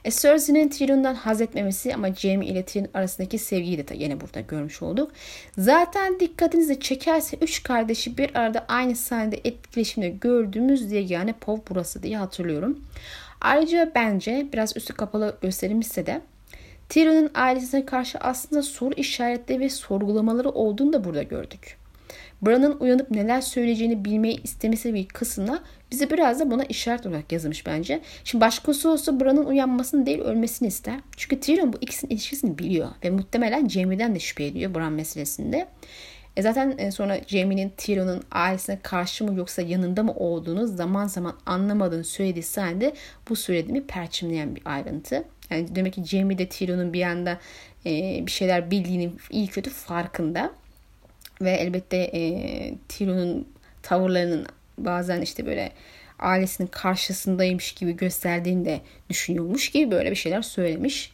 [0.04, 4.82] E, Cersei'nin Tyrion'dan haz etmemesi ama Jaime ile Tyrion arasındaki sevgiyi de yine burada görmüş
[4.82, 5.12] olduk.
[5.58, 12.02] Zaten dikkatinizi çekerse üç kardeşi bir arada aynı sahnede etkileşimde gördüğümüz diye yani Pov burası
[12.02, 12.84] diye hatırlıyorum.
[13.40, 16.20] Ayrıca bence biraz üstü kapalı gösterilmişse de
[16.88, 21.76] Tyrion'un ailesine karşı aslında soru işaretleri ve sorgulamaları olduğunu da burada gördük.
[22.42, 27.66] Bran'ın uyanıp neler söyleyeceğini bilmeyi istemesi bir kısımda bize biraz da buna işaret olarak yazılmış
[27.66, 28.00] bence.
[28.24, 31.00] Şimdi başkası olsa Bran'ın uyanmasını değil ölmesini ister.
[31.16, 35.68] Çünkü Tyrion bu ikisinin ilişkisini biliyor ve muhtemelen Jaime'den de şüphe ediyor Bran meselesinde.
[36.36, 41.38] E zaten e, sonra Jaime'nin Tyrion'un ailesine karşı mı yoksa yanında mı olduğunu zaman zaman
[41.46, 42.94] anlamadığını söylediği sahnede
[43.28, 45.24] bu söylediğimi perçimleyen bir ayrıntı.
[45.50, 47.38] Yani demek ki Jaime de Tyrion'un bir anda
[47.86, 50.52] e, bir şeyler bildiğinin iyi kötü farkında.
[51.40, 53.48] Ve elbette e, Tyrion'un
[53.82, 54.46] tavırlarının
[54.78, 55.72] bazen işte böyle
[56.18, 58.80] ailesinin karşısındaymış gibi gösterdiğini de
[59.10, 61.12] düşünüyormuş gibi böyle bir şeyler söylemiş.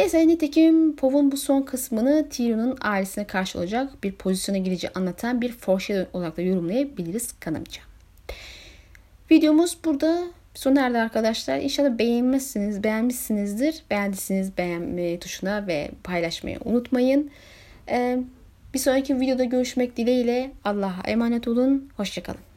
[0.00, 5.52] Neyse nitekim Pov'un bu son kısmını Tyrion'un ailesine karşı olacak bir pozisyona gireceği anlatan bir
[5.52, 7.82] foreshadow olarak da yorumlayabiliriz kanımca.
[9.30, 10.24] Videomuz burada
[10.54, 11.58] sona erdi arkadaşlar.
[11.58, 13.82] İnşallah beğenmişsiniz, beğenmişsinizdir.
[13.90, 17.30] Beğendiyseniz beğenme tuşuna ve paylaşmayı unutmayın.
[17.88, 18.18] Ee,
[18.74, 21.88] bir sonraki videoda görüşmek dileğiyle Allah'a emanet olun.
[21.96, 22.49] Hoşçakalın.